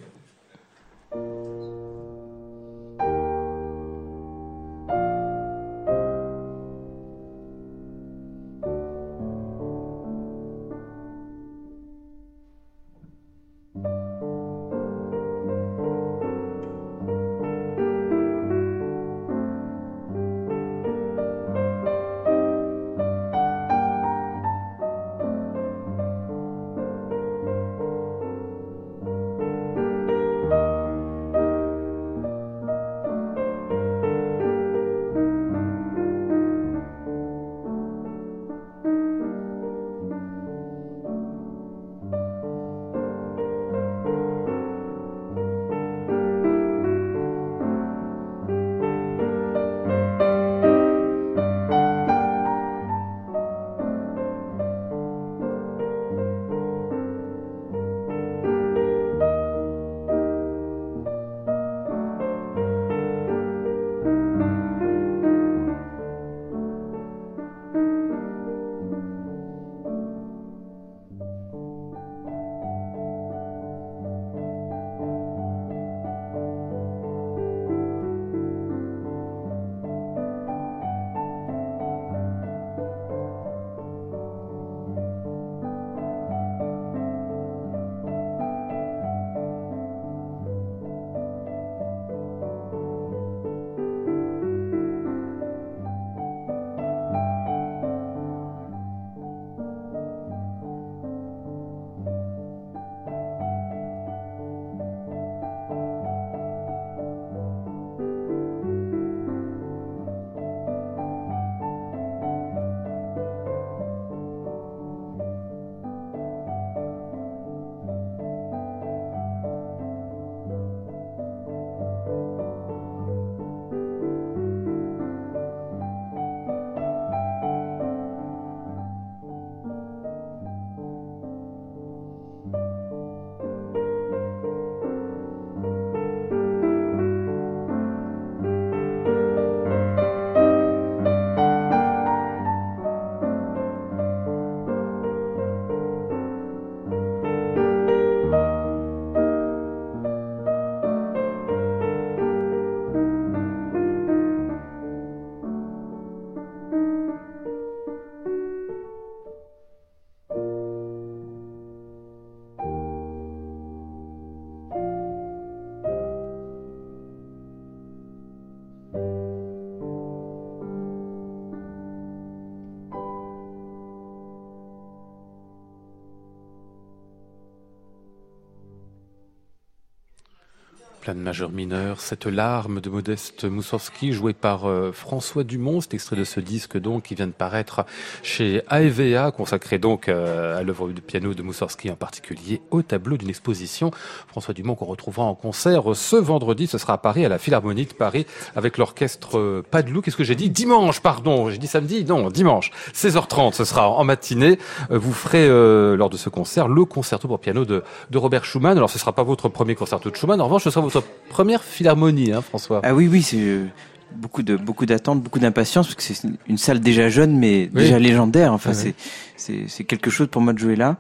[181.00, 181.50] Plein de majeurs.
[181.98, 186.78] Cette larme de Modeste Moussorski, jouée par euh, François Dumont, c'est extrait de ce disque
[186.78, 187.86] donc qui vient de paraître
[188.22, 193.16] chez AEVA, consacré donc euh, à l'œuvre de piano de Moussorski en particulier, au tableau
[193.16, 193.90] d'une exposition.
[194.28, 197.86] François Dumont qu'on retrouvera en concert ce vendredi, ce sera à Paris, à la Philharmonie
[197.86, 200.02] de Paris, avec l'orchestre euh, Padelou.
[200.02, 200.50] Qu'est-ce que j'ai dit?
[200.50, 204.58] Dimanche, pardon, j'ai dit samedi, non, dimanche, 16h30, ce sera en matinée.
[204.90, 208.76] Vous ferez lors de ce concert le concerto pour piano de, de Robert Schumann.
[208.76, 211.62] Alors ce sera pas votre premier concerto de Schumann, en revanche, ce sera votre première
[211.62, 212.80] philharmonie, hein, François.
[212.84, 213.66] Ah oui, oui, c'est euh,
[214.14, 217.98] beaucoup de beaucoup d'attentes, beaucoup d'impatience parce que c'est une salle déjà jeune mais déjà
[217.98, 218.52] légendaire.
[218.52, 218.94] Enfin, c'est
[219.36, 220.98] c'est quelque chose pour moi de jouer là.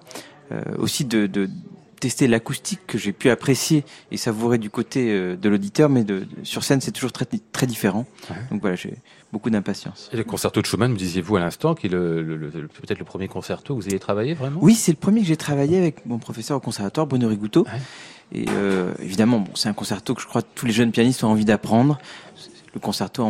[0.52, 1.48] Euh, aussi de, de
[2.00, 6.26] tester l'acoustique que j'ai pu apprécier et savourer du côté euh, de l'auditeur, mais de,
[6.42, 8.04] sur scène c'est toujours très très différent.
[8.50, 8.94] Donc voilà, j'ai
[9.32, 10.10] beaucoup d'impatience.
[10.12, 13.04] Et le concerto de Schumann, me disiez-vous à l'instant, qui est le, le, peut-être le
[13.04, 14.58] premier concerto que vous ayez travaillé vraiment?
[14.60, 17.64] Oui, c'est le premier que j'ai travaillé avec mon professeur au conservatoire, Bruno Rigouteau.
[18.32, 21.24] Et euh, évidemment, bon, c'est un concerto que je crois que tous les jeunes pianistes
[21.24, 21.98] ont envie d'apprendre.
[22.72, 23.24] Le concerto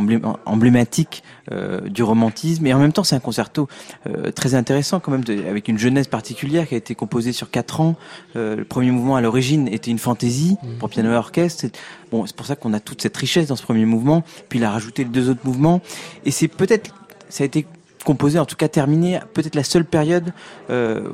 [0.44, 3.68] emblématique euh, du romantisme, et en même temps, c'est un concerto
[4.06, 7.50] euh, très intéressant quand même, de, avec une jeunesse particulière qui a été composée sur
[7.50, 7.96] quatre ans.
[8.36, 10.78] Euh, le premier mouvement à l'origine était une fantaisie mmh.
[10.78, 11.64] pour piano et orchestre.
[12.10, 14.24] Bon, c'est pour ça qu'on a toute cette richesse dans ce premier mouvement.
[14.50, 15.80] Puis il a rajouté les deux autres mouvements,
[16.26, 16.94] et c'est peut-être,
[17.30, 17.66] ça a été
[18.04, 20.32] composé, en tout cas terminé, peut-être la seule période
[20.68, 21.08] euh,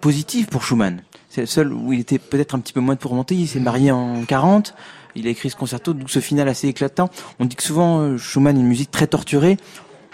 [0.00, 1.02] positive pour Schumann.
[1.28, 3.34] C'est le seul où il était peut-être un petit peu moins de remonter.
[3.34, 4.74] Il s'est marié en 40.
[5.14, 7.10] Il a écrit ce concerto, d'où ce final assez éclatant.
[7.38, 9.56] On dit que souvent euh, Schumann est une musique très torturée.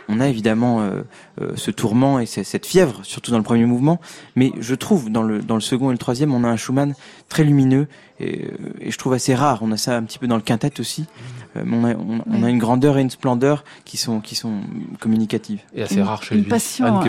[0.08, 1.02] On a évidemment euh,
[1.40, 4.00] euh, ce tourment et cette fièvre, surtout dans le premier mouvement.
[4.36, 6.94] Mais je trouve dans le dans le second et le troisième, on a un Schumann
[7.28, 7.86] très lumineux
[8.20, 8.48] et,
[8.80, 9.60] et je trouve assez rare.
[9.62, 11.06] On a ça un petit peu dans le quintet aussi.
[11.56, 14.60] Euh, on, a, on, a, une grandeur et une splendeur qui sont, qui sont
[15.00, 15.60] communicatives.
[15.74, 16.42] Et assez rare chez lui.
[16.42, 17.00] Passion,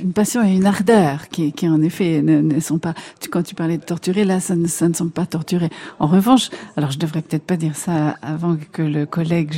[0.00, 2.94] une passion et une ardeur qui, qui en effet ne, sont pas.
[3.20, 5.70] Tu, quand tu parlais de torturer, là, ça ne, ça ne sont pas torturés.
[5.98, 9.54] En revanche, alors je devrais peut-être pas dire ça avant que le collègue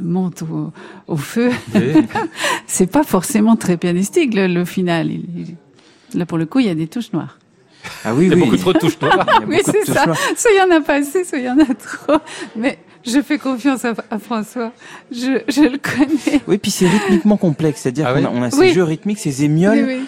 [0.00, 0.72] monte au,
[1.06, 1.50] au feu.
[2.66, 5.10] c'est pas forcément très pianistique le, le final.
[6.14, 7.38] là, pour le coup, il y a des touches noires.
[8.04, 9.26] Ah oui, il y a beaucoup trop de touches noires.
[9.48, 10.04] oui, c'est ça.
[10.36, 12.18] Soit il y en a pas assez, soit il y en a trop.
[12.56, 14.72] Mais je fais confiance à, François.
[15.10, 16.40] Je, je, le connais.
[16.46, 17.82] Oui, puis c'est rythmiquement complexe.
[17.82, 20.00] C'est-à-dire ah qu'on a, on a ces jeux rythmiques, ces émioles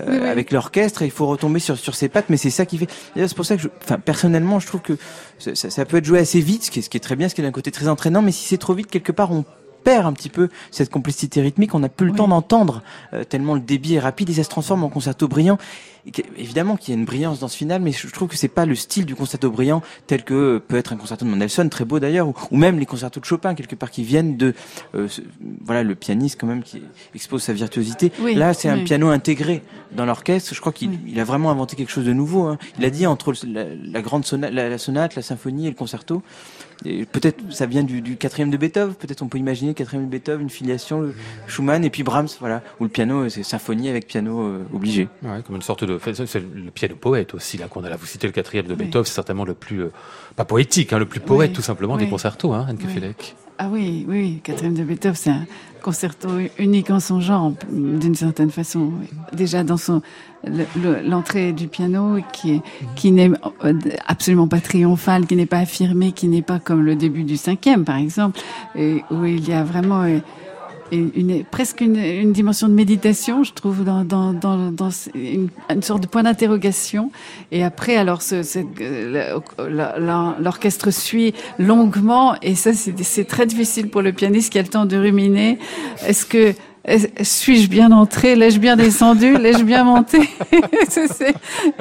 [0.00, 2.26] euh, avec l'orchestre et il faut retomber sur, sur ses pattes.
[2.28, 2.88] Mais c'est ça qui fait.
[3.14, 4.96] C'est pour ça que, je, enfin, personnellement, je trouve que
[5.38, 7.28] ça, ça, peut être joué assez vite, ce qui est, ce qui est très bien,
[7.28, 8.22] ce qui est d'un côté très entraînant.
[8.22, 9.44] Mais si c'est trop vite, quelque part, on
[9.84, 11.74] perd un petit peu cette complicité rythmique.
[11.74, 14.48] On n'a plus le temps d'entendre euh, tellement le débit est rapide et ça se
[14.48, 15.58] transforme en concerto brillant.
[16.36, 18.66] évidemment qu'il y a une brillance dans ce final, mais je trouve que c'est pas
[18.66, 22.00] le style du concerto brillant tel que peut être un concerto de Mendelssohn, très beau
[22.00, 24.54] d'ailleurs, ou, même les concertos de Chopin quelque part qui viennent de
[24.94, 25.08] euh,
[25.64, 26.82] voilà le pianiste quand même qui
[27.14, 28.12] expose sa virtuosité.
[28.34, 29.62] Là, c'est un piano intégré
[29.92, 30.54] dans l'orchestre.
[30.54, 32.46] Je crois qu'il a vraiment inventé quelque chose de nouveau.
[32.46, 32.58] Hein.
[32.78, 36.22] Il a dit entre la, grande sonate, la sonate, la symphonie et le concerto
[36.82, 40.42] peut-être ça vient du, quatrième de Beethoven, peut-être on peut imaginer le quatrième de Beethoven,
[40.42, 41.12] une filiation,
[41.46, 45.08] Schumann et puis Brahms, voilà, où le piano c'est symphonie avec piano euh, obligé.
[45.22, 47.96] Ouais, comme une sorte de, c'est le piano poète aussi là qu'on a là.
[47.96, 49.92] Vous citez le quatrième de Beethoven, c'est certainement le plus euh,
[50.36, 52.78] pas poétique, hein, le plus poète tout simplement des concertos, hein, Anne
[53.60, 55.44] Ah oui, oui, quatrième de Beethoven, c'est un
[55.82, 56.28] concerto
[56.60, 58.92] unique en son genre, d'une certaine façon.
[59.32, 60.00] Déjà dans son
[61.04, 62.62] l'entrée du piano qui
[62.94, 63.32] qui n'est
[64.06, 67.84] absolument pas triomphale, qui n'est pas affirmée, qui n'est pas comme le début du cinquième,
[67.84, 68.38] par exemple,
[68.76, 70.04] où il y a vraiment
[71.50, 75.48] presque une, une, dimension de méditation, je trouve, dans, dans, dans, dans une,
[75.82, 77.10] sorte de point d'interrogation.
[77.52, 78.42] Et après, alors, ce,
[80.40, 84.86] l'orchestre suit longuement, et ça, c'est très difficile pour le pianiste qui a le temps
[84.86, 85.58] de ruminer.
[86.06, 86.54] Est-ce que
[87.22, 90.18] suis-je bien entré, l'ai-je bien descendu, l'ai-je bien monté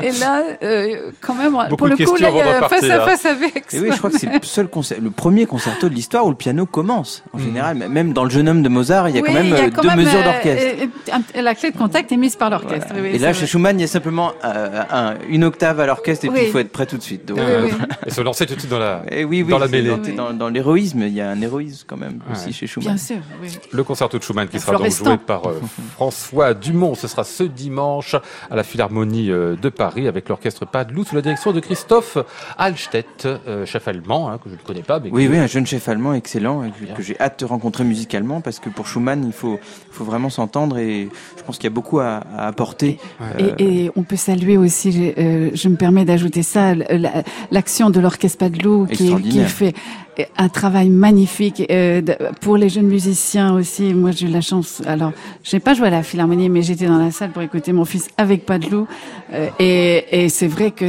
[0.04, 3.26] Et là, euh, quand même, pour le coup, là, il y a face à face
[3.26, 3.66] avec.
[3.74, 6.30] Et oui, je crois que c'est le seul concert, le premier concerto de l'histoire où
[6.30, 7.24] le piano commence.
[7.34, 7.42] En mm.
[7.42, 9.96] général, même dans le Jeune Homme de Mozart, il y a quand même euh, deux
[9.96, 11.42] mesures euh, d'orchestre.
[11.42, 12.96] la clé de contact est mise par l'orchestre.
[12.96, 16.42] et là, chez Schumann, il y a simplement un, une octave à l'orchestre et puis
[16.46, 17.26] il faut être prêt tout de suite.
[17.26, 17.40] Donc,
[18.06, 19.94] et se lancer tout de suite dans la, et oui, dans la mêlée.
[20.18, 22.96] Dans, l'héroïsme, il y a un héroïsme quand même aussi chez Schumann.
[22.96, 23.18] Bien sûr.
[23.72, 25.62] Le concerto de Schumann qui sera donc joué par euh,
[25.94, 26.96] François Dumont.
[26.96, 28.16] Ce sera ce dimanche
[28.50, 32.18] à la Philharmonie euh, de Paris avec l'orchestre Padelou sous la direction de Christophe
[32.58, 35.00] Alstedt, euh, chef allemand, hein, que je ne connais pas.
[35.00, 36.64] Mais oui, oui, un jeune chef allemand excellent
[36.96, 39.60] que, j'ai hâte de rencontrer musicalement parce que pour Schumann, il faut,
[39.92, 43.00] faut vraiment s'entendre et je pense qu'il y a beaucoup à, apporter.
[43.60, 46.74] Et, on peut saluer aussi, je me permets d'ajouter ça,
[47.52, 49.74] l'action de l'orchestre Padelou qui, qui fait
[50.38, 52.02] un travail magnifique euh,
[52.42, 53.94] pour les jeunes musiciens aussi.
[53.94, 54.82] Moi, j'ai eu la chance.
[54.86, 55.12] Alors,
[55.44, 58.08] j'ai pas joué à la Philharmonie, mais j'étais dans la salle pour écouter mon fils
[58.18, 58.88] avec Padelou.
[59.34, 60.86] Euh, et, et c'est vrai que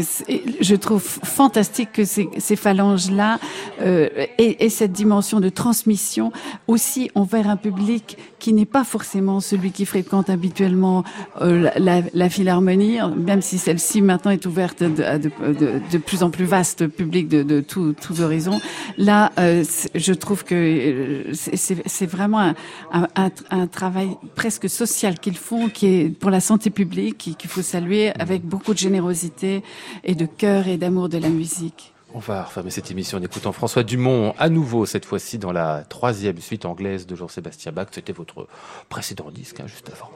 [0.61, 3.39] je trouve fantastique que ces, ces phalanges-là
[3.83, 4.09] euh,
[4.39, 6.33] et, et, cette dimension de transmission
[6.67, 11.03] aussi envers un public qui n'est pas forcément celui qui fréquente habituellement
[11.41, 16.23] euh, la, la, Philharmonie, même si celle-ci maintenant est ouverte de, de, de, de, plus
[16.23, 18.61] en plus vaste public de, de tous horizons.
[18.97, 19.65] Là, euh,
[19.95, 22.55] je trouve que euh, c'est vraiment
[22.93, 28.11] un, travail presque social qu'ils font, qui est pour la santé publique, qu'il faut saluer
[28.19, 29.63] avec beaucoup de générosité
[30.05, 31.93] et de cœur et d'amour de la musique.
[32.15, 35.85] On va refermer cette émission en écoutant François Dumont à nouveau, cette fois-ci dans la
[35.89, 37.89] troisième suite anglaise de Jean-Sébastien Bach.
[37.91, 38.49] C'était votre
[38.89, 40.11] précédent disque, hein, juste avant.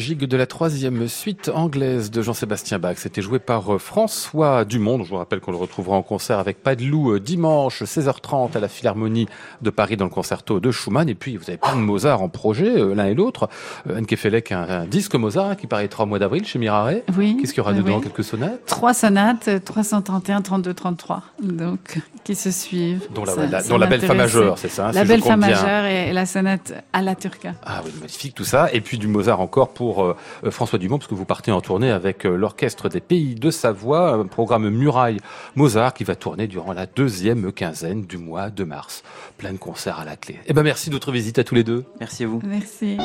[0.00, 2.96] De la troisième suite anglaise de Jean-Sébastien Bach.
[2.96, 5.04] C'était joué par euh, François Dumont.
[5.04, 8.68] Je vous rappelle qu'on le retrouvera en concert avec Padelou euh, dimanche 16h30 à la
[8.68, 9.28] Philharmonie
[9.60, 11.10] de Paris dans le concerto de Schumann.
[11.10, 13.50] Et puis vous avez plein de Mozart en projet, euh, l'un et l'autre.
[13.94, 16.94] Anne Kefelec, un, un, disque Mozart qui paraîtra au mois d'avril chez Mirare.
[17.18, 17.36] Oui.
[17.38, 18.00] Qu'est-ce qu'il y aura dedans?
[18.00, 18.64] Quelques sonates?
[18.64, 21.22] Trois sonates, 331, 32, 33.
[21.42, 23.06] Donc, qui se suivent.
[23.14, 25.22] Dont la, ça, la, dont la belle fa majeure, c'est ça hein, La si belle
[25.22, 27.52] fa majeure et la sonate à la turca.
[27.66, 28.72] Ah oui, magnifique tout ça.
[28.72, 31.90] Et puis du Mozart encore pour euh, François Dumont, parce que vous partez en tournée
[31.90, 35.18] avec euh, l'Orchestre des Pays de Savoie, un programme Muraille
[35.56, 39.02] Mozart qui va tourner durant la deuxième quinzaine du mois de mars.
[39.38, 40.38] Plein de concerts à la clé.
[40.46, 41.84] Eh ben merci de votre visite à tous les deux.
[41.98, 42.40] Merci à vous.
[42.44, 42.96] Merci.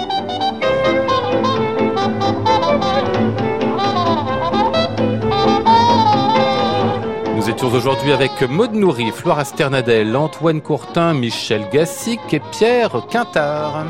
[7.35, 13.85] Nous étions aujourd'hui avec Maud Nourri, Flora Sternadel, Antoine Courtin, Michel Gassic et Pierre Quintard.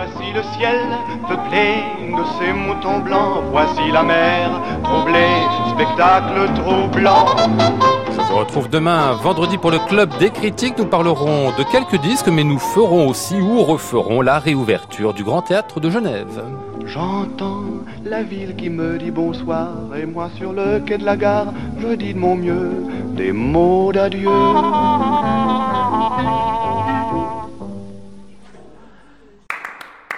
[0.00, 0.78] Voici le ciel
[1.28, 1.82] peuplé
[2.16, 3.42] de ces moutons blancs.
[3.50, 4.48] Voici la mer
[4.84, 5.42] troublée,
[5.74, 7.26] spectacle troublant.
[8.12, 10.78] Je vous retrouve demain, vendredi, pour le Club des critiques.
[10.78, 15.42] Nous parlerons de quelques disques, mais nous ferons aussi ou referons la réouverture du Grand
[15.42, 16.44] Théâtre de Genève.
[16.86, 17.64] J'entends
[18.04, 19.70] la ville qui me dit bonsoir,
[20.00, 21.48] et moi sur le quai de la gare,
[21.80, 22.84] je dis de mon mieux
[23.16, 24.30] des mots d'adieu.